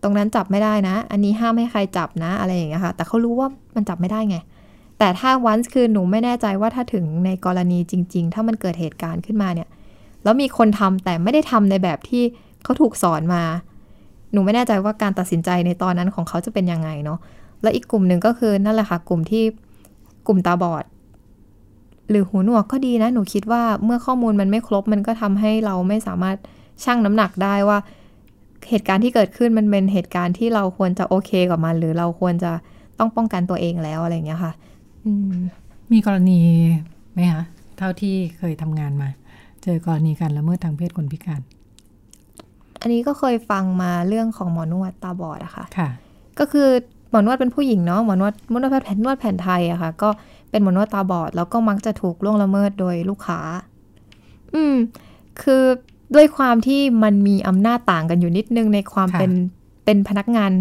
[0.02, 4.36] ตรงนั้นจับไม่ได้นะ อันนี้ห้ามให้ใครจับนะอะไรอย่างเงี้ยค่ะแต่เขารู้ว่ามันจับไม่ได้ไง
[4.98, 9.68] แต่ถ้าวันคือหนูไม่แน่ใจว่าถ้าถึงในกรณีจริง ๆ ถ้ามันเกิดเหตุการณ์ขึ้นมาเนี่ย
[10.26, 12.22] แล้วมีคนทำแต่ไม่ได้ทำในแบบที่
[12.64, 13.42] เขาถูกสอนมา
[14.32, 17.18] หนูไม่แน่ใจว่าการตัดสินใจในตอนนั้นของเขาจะเป็นยังไงเนาะ
[17.62, 19.44] แล้วอีกกลุ่มหนึ่งก็คือนั่นแหละค่ะ กลุ่มที่
[20.26, 20.84] กลุ่มตาบอด
[22.10, 26.36] หรือหูหนวกก็ดีนะ หนูคิดว่าเมื่อข้อมูลมันไม่ครบ มันก็ทำให้เราไม่สามารถ
[26.84, 27.78] ชั่งน้ำหนักได้ว่า
[28.68, 32.52] เหตุการณ์ที่เกิดขึ้นมันเป็นเหตุการณ์ที่เราควรจะโอเคกับมัน หรือเราควรจะ
[32.98, 34.52] ต้องป้องกันตัวเองแล้วอะไรอย่างเงี้ยค่ะ
[35.06, 35.34] อืม
[35.92, 36.40] มีกรณี
[37.14, 37.42] ไหมคะ
[37.78, 39.08] เท่าที่เคยทำงานมา
[39.66, 41.40] เจอกรณีการละเมิดทางเพศคนพิการ
[42.80, 45.88] อันนี้ก็เคยฟังมาเรื่องของหมอนวดตาบอดอะค่ะ ค่ะ
[46.38, 46.68] ก็คือ
[47.10, 50.08] หมอนวดเป็นผู้หญิงเนาะหมอนวดหมอนวดแผนนวดแผนไทยอะค่ะ ก็
[50.50, 53.40] เป็นหมอนวดตาบอด แล้วก็มักจะถูกล่วงละเมิดโดยลูกค้า
[54.54, 54.74] อืม
[55.42, 55.62] คือ
[56.14, 59.32] ด้วยความที่มันมีอำนาจต่างกันอยู่นิดนึงในความค่ะเป็น
[59.84, 60.52] เป็นพนักงาน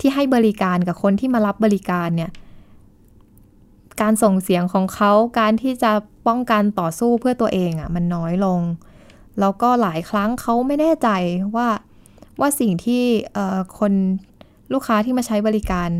[0.00, 2.30] ที่ให้บริการกับคนที่มารับบริการเนี่ย
[4.00, 5.92] การส่งเสียงของเขาการที่จะ
[6.26, 8.60] ป้องกันต่อสู้เพื่อตัวเองอะ่ะมันน้อยลง
[9.40, 11.08] แล้วก็หลายครั้งเขาไม่แน่ใจ
[11.56, 11.68] ว่า
[12.40, 13.92] ว่าสิ่งที่เอ่อคน
[14.72, 15.90] ลูกค้าที่มาใช้บริการ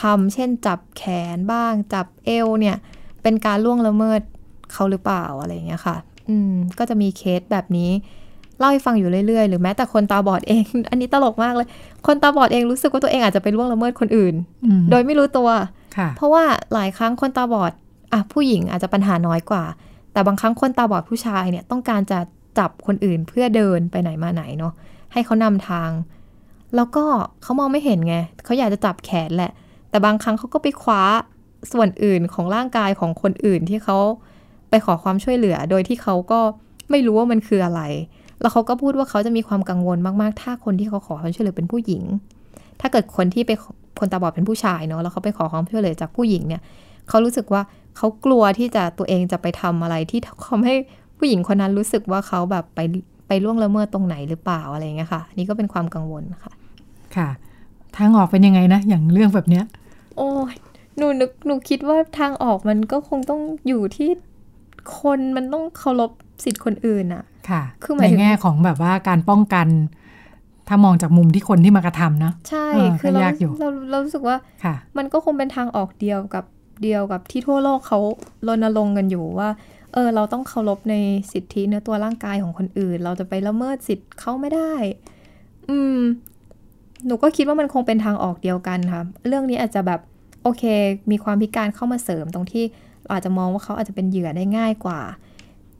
[0.00, 1.02] ทำเช่นจับแข
[1.34, 2.76] นบ้าง จับเอวเนี่ย
[3.22, 4.20] เป็นการล่วงละเมิด
[4.72, 5.96] เขาหรือเปล่าอะไรอย่างเงี้ยค่ะ
[6.28, 7.90] อืม ก็จะมีเคสแบบนี้
[8.58, 11.68] เล่าให้ฟังอยู่เรื่อยๆ หรือแม้แต่คนตาบอดเอง อันนี้ตลกมากเลย
[12.06, 14.34] คนตาบอดเองรู้สึกว่าตัวเองอาจจะไปล่วงละเมิดคนอื่น
[14.64, 15.68] อืมโดยไม่รู้ตัวค่ะ
[16.16, 17.72] เพราะว่าหลายครั้งคนตาบอด
[18.12, 19.64] อะผู้หญิงอาจจะปัญหาน้อยกว่า
[20.12, 22.18] แต่บางครั้งคนตาบอดผู้ชายเนี่ยต้องการจะ
[22.58, 24.72] จับคนอื่นเพื่อเดินไปไหนมาไหนเนาะ
[25.12, 25.90] ให้เขานำทาง
[26.76, 27.04] แล้วก็
[27.42, 29.52] เขามองไม่เห็นไงเขาอยากจะจับแขนแหละ
[29.90, 31.02] แต่บางครั้งเขาก็ไปคว้า
[31.72, 33.98] ส่วนอื่นของร่างกายของคนอื่นที่เขา
[34.70, 36.40] ไปขอความช่วยเหลือ โดยที่เขาก็
[36.90, 37.82] ไม่รู้ว่ามันคืออะไร
[38.40, 42.02] แล้วเขาก็พูดว่าเขาจะมีความกังวลมากๆ ถ้าคนที่เขาขอความช่วยเหลือเป็นผู้หญิง
[42.80, 43.50] ถ้าเกิดคนที่ไป
[43.98, 46.62] คนตาบอดเป็นผู้ชายเนาะแล้วเขาไปขอความช่วยเหลือจากผู้หญิงเนี่ย
[47.08, 47.62] เขารู้สึกว่า
[47.96, 50.74] เขากลัวที่จะตัวเองจะไปทำอะไรที่ทำให้
[51.18, 52.80] ผู้หญิงคนนั้นรู้สึกว่าเขาแบบไป
[53.28, 56.52] ไปล่วงละเมิดตรงไหนหรือเปล่าอะไรเงี้ยค่ะนี่ก็เป็นความกังวลค่ะ
[57.16, 57.28] ค่ะ
[57.96, 59.64] ทางออกเป็นยังไงนะอย่างเรื่องแบบเนี้ย
[60.16, 60.54] โอ้ย
[60.96, 64.10] หนูนึกหนูคิดว่าทางออกมันก็คงต้องอยู่ที่
[65.00, 66.10] คนมันต้องเคารพ
[66.44, 69.66] สิทธิ์คนอื่นอะค่ะ คือหมาในยถึงแง่ของแบบว่าการป้องกัน
[70.72, 76.44] ถ้ามองจากมุมที่คนที่มากระทำนะใช่เออคือก็เรายากอยู่เราเรารู้สึกว่าค่ะมันก็คงเป็นทางออกเดียวกับ
[76.82, 77.98] เดียวกับที่ทั่วโลกเขา
[78.46, 79.48] รณรงค์กันอยู่ว่า
[79.92, 80.94] เออเราต้องเคารพใน
[81.32, 84.72] สิทธิเนื้อตัวร่างกายของคนอื่น เราจะไปละเมิดสิทธิ์เขาไม่ได้
[85.68, 85.98] อืม
[87.06, 90.00] หนูก็คิดว่ามันคงเป็นทางออกเดียวกันค่ะ เรื่องนี้อาจจะแบบ
[90.42, 90.62] โอเค
[91.10, 92.64] มีความพิการเข้ามาเสริมตรงที่
[93.02, 95.00] เราอาจจะมองว่าเขาอาจจะเป็นเหยื่อได้ง่ายกว่า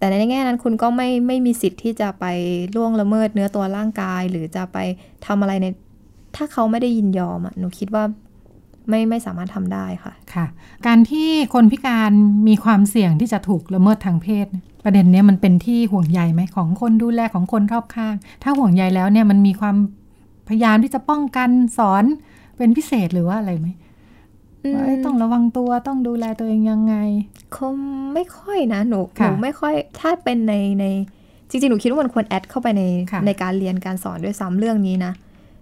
[0.00, 2.24] แต่ในแง่นั้นคุณก็ไม่ไม่มีสิทธิ์ที่จะไป
[2.76, 4.78] ล่วงละเมิดเนื้อตัวร่างกาย หรือจะไป
[5.26, 5.66] ทำอะไรใน
[6.36, 8.04] ถ้าเขาไม่ได้ยินยอมอะหนูคิดว่า
[8.88, 10.46] ไม่ไม่สามารถทำได้ค่ะค่ะ
[10.86, 12.12] การที่คนพิการ
[12.48, 14.46] มีความเสี่ยงที่จะถูกละเมิดทางเพศ
[14.84, 19.76] ประเด็นเนี้ยมันเป็นที่ห่วงใยไหมของคนดูแลของคนรอบข้าง ถ้าห่วงใยแล้วเนี่ยมันมีความ
[20.48, 22.04] พยายามที่จะป้องกันสอน
[22.56, 23.68] เป็นพิเศษหรือว่าอะไรไหม
[24.74, 26.94] ว่าเอ้ยต้องระวังตัวต้องดูแลตัวเองยังไง
[27.56, 27.74] คง
[28.14, 30.84] ไม่ค่อยนะหนูหค่ะนูไม่ค่อยถ้าเป็นในใน
[31.50, 32.82] จริงๆ หนูคิดว่ามันควรแอดเข้าไปใน
[33.12, 35.12] ค่ะในการเรียนการสอนด้วยซ้ำเรื่องนี้นะ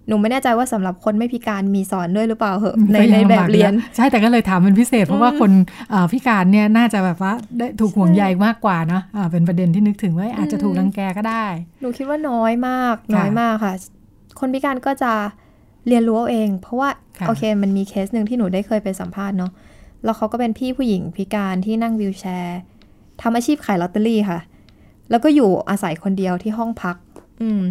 [0.08, 5.50] หนูไม่แน่ใจว่าสำหรับคนไม่พิการมีสอนด้วยหรือเปล่าเหอะในก็ในยังแบลำาบกเรียนะใช่แต่ก็เลยถามเป็นพิเศษ เพราะว่าคน
[5.90, 11.44] เอ่อพิการเนี่ยน่าจะแบบว่าได้ถูกห่วงใยมากกว่านะอ่าเป็นประเด็นที่นึกถึงว่าอาจจะถูกรังแกก็ได้
[11.80, 13.74] หนูคิดว่าน้อยมากค่ะน้อยมากค่ะ
[14.40, 15.12] คนพิการก็จะ
[15.88, 19.52] เรียนรู้เอาเอง เพราะว่าค่ะ โอเค มันมีเคสหนึ่งที่หนูได้เคยไปสัมภาษณ์เนาะ
[20.04, 22.58] แล้วเขาก็เป็นพี่ผู้หญิงพิการที่นั่ง wheelchair
[23.20, 24.40] ทำอาชีพขายลอตเตอรี่ค่ะ
[25.10, 26.96] แล้วก็อยู่อาศัยคนเดียวที่ห้องพัก
[27.42, 27.62] อืม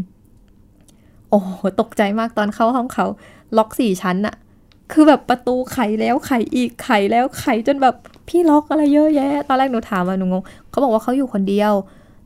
[1.29, 1.49] โอ้โห
[1.81, 3.05] ตกใจมากตอนเข้าห้องเขา
[3.57, 4.35] ล็อกสี่ชั้นอะ
[4.91, 7.95] คือแบบประตูไขแล้วไขอีกไขแล้วไขจนแบบ
[8.27, 11.73] พี่ล็อกอะไรเยอะแยะ ตอนแรกหนูถามอะหนูงงเขาบอกว่าเขาอยู่คนเดียว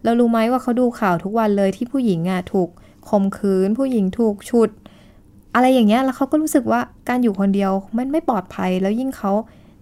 [0.03, 2.69] แล้วรู้ไหมว่าเขาดูข่าวทุกวันเลยที่ผู้หญิงอะถูก
[3.09, 4.69] ข่มขืนผู้หญิงถูกฉุด
[5.55, 6.79] อะไรอย่างเงี้ยแล้วเขาก็รู้สึกว่า
[7.09, 9.31] การอยู่คนเดียวมันไม่ปลอดภัย แล้วยิ่งเขา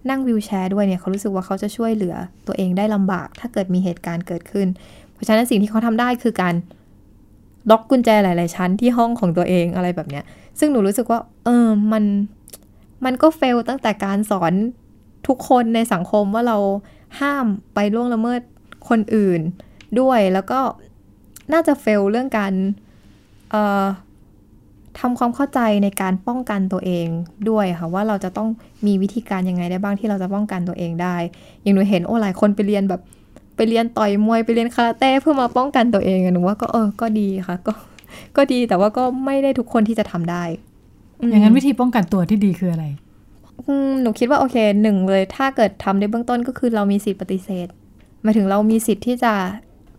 [0.08, 2.16] นั่งวิวแชร์ด้วยเนี่ยเขารู้สึกว่าเขาจะช่วยเหลือ
[2.46, 4.66] ตัวเองได้ลำบาก ถ้าเกิดมีเหตุการณ์เกิดขึ้น
[5.12, 6.54] เพราะฉะนั้นสิ่งที่เขาทำได้คือการ
[7.70, 10.24] ล็อกกุญแจหลาย ๆ ชั้นที่ห้องของตัวเองอะไรแบบเนี้ย
[10.58, 12.04] ซึ่งหนูรู้สึกว่า เออมัน
[13.04, 14.52] มันก็เฟลตั้งแต่การสอน
[15.26, 16.58] ทุกคนในสังคมว่าเรา
[17.20, 18.40] ห้ามไปล่วงละเมิด
[18.88, 19.40] คนอื่น
[20.00, 20.60] ด้วยแล้วก็
[21.52, 22.52] น่าจะเฟลเรื่องการ
[23.50, 23.84] เอ่อ
[24.98, 27.06] ทำความเข้าใจในการป้องกันตัวเอง
[27.50, 28.48] ด้วยค่ะว่าเราจะต้อง
[28.86, 31.16] มีวิธีการยังไงได้บ้างที่เราจะป้องกันตัวเองได้
[31.62, 33.00] อย่างหนูเห็นโอ้หลายคนไปเรียนแบบ
[33.56, 37.72] ไปเรียนต่อยมวยไปเรียนคาราเต้เพื่อมาป้องกันตัวเองอะหนูว่าก็เออก็ดีค่ะ ก็
[38.36, 40.44] ก็ดีแต่ว่าก็ไม่ได้ทุกคนที่จะทำได้
[41.26, 42.84] มอย่างนั้นวิธีป้องกันตัวที่ดีคืออะไร
[43.66, 47.66] อืมหนูคิดว่าโอเคหนึ่งเลย ถ้าเกิดทำได้เบื้องต้นก็คือเรามีสิทธิ์ปฏิเสธ
[48.22, 49.32] หมายถึงเรามีสิทธิ์ที่จะ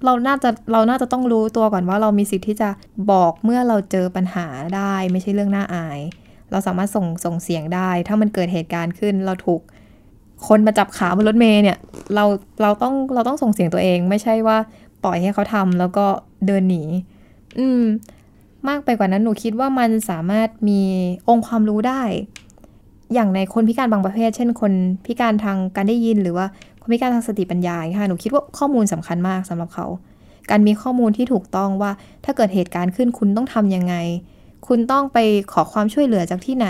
[0.06, 2.70] เราน่าจะเราน่าจะต้องรู้ตัวก่อนว่าเรามีสิทธิ์ที่จะ
[3.12, 6.00] บอกเมื่อเราเจอปัญหาได้ ไม่ใช่เรื่องน่าอาย
[6.52, 9.62] เราสามารถส่งส่งเสียงได้ ถ้ามันเกิดเหตุการณ์ขึ้น เราถูก
[10.48, 11.78] คนมาจับขาบนรถเมล์เนี่ย
[12.16, 12.26] เรา
[12.62, 14.58] เราต้องเราต้องส่งเสียงตัวเอง ไม่ใช่ว่า
[15.04, 16.06] ปล่อยให้เขาทำแล้วก็
[16.48, 16.84] เดินหนี
[17.60, 17.84] อืม
[18.68, 20.82] มากไปกว่านั้นหนูคิดว่ามันสามารถมี
[21.30, 22.02] องค์ความรู้ได้
[23.14, 24.74] อย่างในคนพิการบางประเภท เช่นคน
[25.06, 26.48] พิการทางการได้ยินหรือว่า
[26.82, 29.86] คนพิการทางสติปัญญาค่ะหนูคิดว่าข้อมูลสำคัญมากสำหรับเขา
[30.50, 31.92] การมีข้อมูลที่ถูกต้องว่า
[32.26, 33.96] ถ้าเกิดเหตุการณ์ขึ้นคุณต้องทำยังไง
[34.68, 35.18] คุณต้องไป
[35.54, 36.70] ขอความช่วยเหลือจากที่ไหน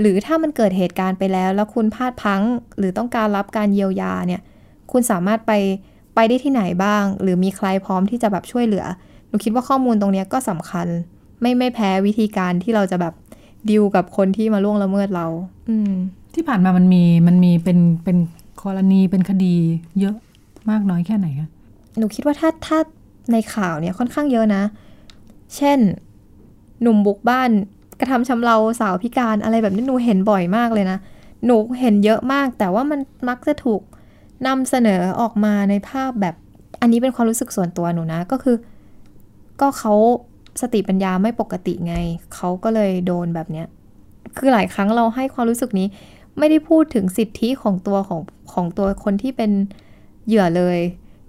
[0.00, 2.42] หรือถ้ามันเกิดเหตุการณ์ไปแล้ว แล้วคุณพลาดพัง
[2.78, 4.40] หรือต้องการรับการเยียวยาเนี่ย
[4.92, 5.52] คุณสามารถไป
[6.14, 8.84] ไปได้ที่ไหนบ้าง หรือมีใครพร้อมที่จะแบบช่วยเหลือ
[9.28, 10.86] หนูคิดว่าข้อมูลตรงนี้ก็สำคัญ
[11.40, 13.14] ไม่ไม่แพ้วิธีการที่เราจะแบบ
[13.70, 15.26] ดิวกับคนที่มาล่วงละเมิดเรา
[15.68, 15.92] อืม
[16.34, 18.16] ที่ผ่านมามันมีมันมีเป็นเป็น
[18.62, 19.54] กรณีเป็นคดี
[20.00, 20.16] เยอะ
[20.70, 21.48] มากน้อยแค่ไหนคะ
[21.98, 22.78] หนูคิดว่าถ้าถ้า
[23.32, 24.62] ในข่าวเนี่ยค่อนข้างเยอะนะ
[25.56, 25.78] เช่น
[26.82, 27.50] หนุ่มบุกบ้าน
[28.00, 30.98] กระทำชำเราสาวพิการอะไรแบบนี้หนูเห็นบ่อยมากเลยนะ
[31.46, 33.82] หนูเห็นเยอะมาก แต่ว่ามันมักจะถูก
[34.46, 36.34] นำเสนอออกมาในภาพแบบ
[36.80, 38.56] อันนี้เป็นความรู้สึกส่วนตัวหนูนะ ก็คือ
[39.60, 39.94] ก็เขา
[40.60, 41.94] สติปัญญาไม่ปกติไง
[42.34, 43.66] เขาก็เลยโดนแบบเนี้ย
[44.36, 45.86] คือหลายครั้งเราให้ความรู้สึกนี้
[46.38, 48.20] ไม่ได้พูดถึงสิทธิของตัวของ
[48.52, 49.50] ของตัวคนที่เป็น
[50.26, 50.78] เหยื่อเลย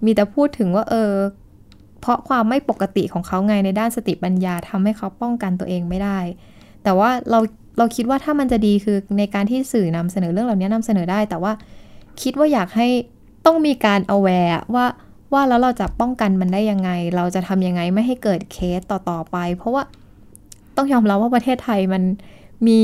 [0.04, 1.12] มีแต่พูดถึงว่าเออ
[2.00, 6.18] เพราะความไม่ปกติของเขาไงในด้านสติปัญญาทำให้เขาป้องกันตัวเองไม่ได้
[6.84, 7.40] แต่ว่าเรา
[7.78, 11.52] เราคิดว่าถ้ามันจะดีคือในการที่สื่อนำเสนอเรื่องเหล่านี้นำเสนอได้ แต่ว่า
[12.22, 12.88] คิดว่าอยากให้
[13.46, 14.86] ต้องมีการ aware ว่า
[15.32, 19.82] ว่าแล้วเราจะป้องกันมันได้ยังไง เราจะทำยังไงไม่ให้เกิดเคสต่อๆไป เพราะว่า
[20.76, 22.02] ต้องยอมรับว่าประเทศไทยมัน
[22.68, 22.80] มี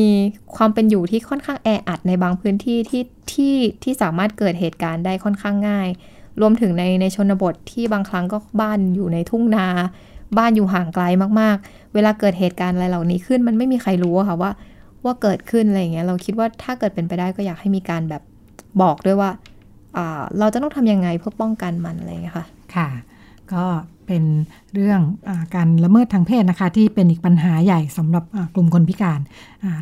[0.57, 3.03] ความเป็นอยู่ที่ค่อนข้างแออัดในบางพื้นที่ที่
[3.33, 5.89] ที่ที่สามารถเกิดเหตุการณ์ได้ค่อนข้างง่าย
[6.41, 9.67] รวมถึงในในชนบทที่บางครั้งก็บ้านอยู่ในทุ่งนา
[10.39, 11.05] บ้านอยู่ห่างไกล
[11.41, 14.51] มากๆ เวลาเกิดเหตุการณ์อะไรเหล่านี้ขึ้น มันไม่มีใครรู้ค่ะว่า
[15.05, 18.23] ว่าเกิดขึ้นอะไรอย่างเงี้ยเราคิดว่าถ้าเกิดเป็นไปได้ก็อยากให้มีการแบบ
[18.83, 19.31] บอกด้วยว่า
[20.39, 22.89] เราจะต้องทำยังไงเพื่อป้องกันมันอะไรอย่างเงี้ยค่ะ ค่ะ
[23.55, 23.67] ก็
[24.07, 24.25] เป็น
[24.75, 28.25] เรื่องอการละเมิดทางเพศนะคะ ที่เป็นอีกปัญหาใหญ่สำหรับ
[28.55, 29.21] กลุ่มคนพิการ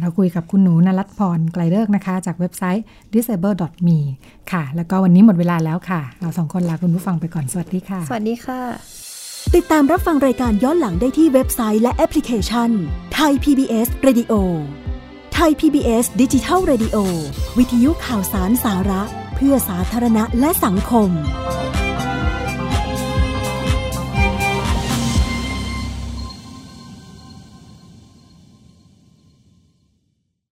[0.01, 3.99] เราคุยกับคุณหนูนรัตพรไกลเลิกนะคะ จากเว็บไซต์ disable.me
[4.53, 8.61] ค่ะ แล้วก็วันนี้หมดเวลาแล้วค่ะ เราสองคนลาคุณผู้ฟังไปก่อน สวัสดีค่ะ สวัสดีค่ะ
[9.55, 12.71] ติดตามรับฟังรายการย้อนหลังได้ที่เว็บไซต์และแอปพลิเคชัน
[13.15, 14.33] ไทย PBS Radio
[15.35, 16.97] ไทย PBS ดิจิทัล Radio
[17.59, 19.03] วิทยุข่าวสารสาระ
[19.35, 21.11] เพื่อสาธารณะและสังคม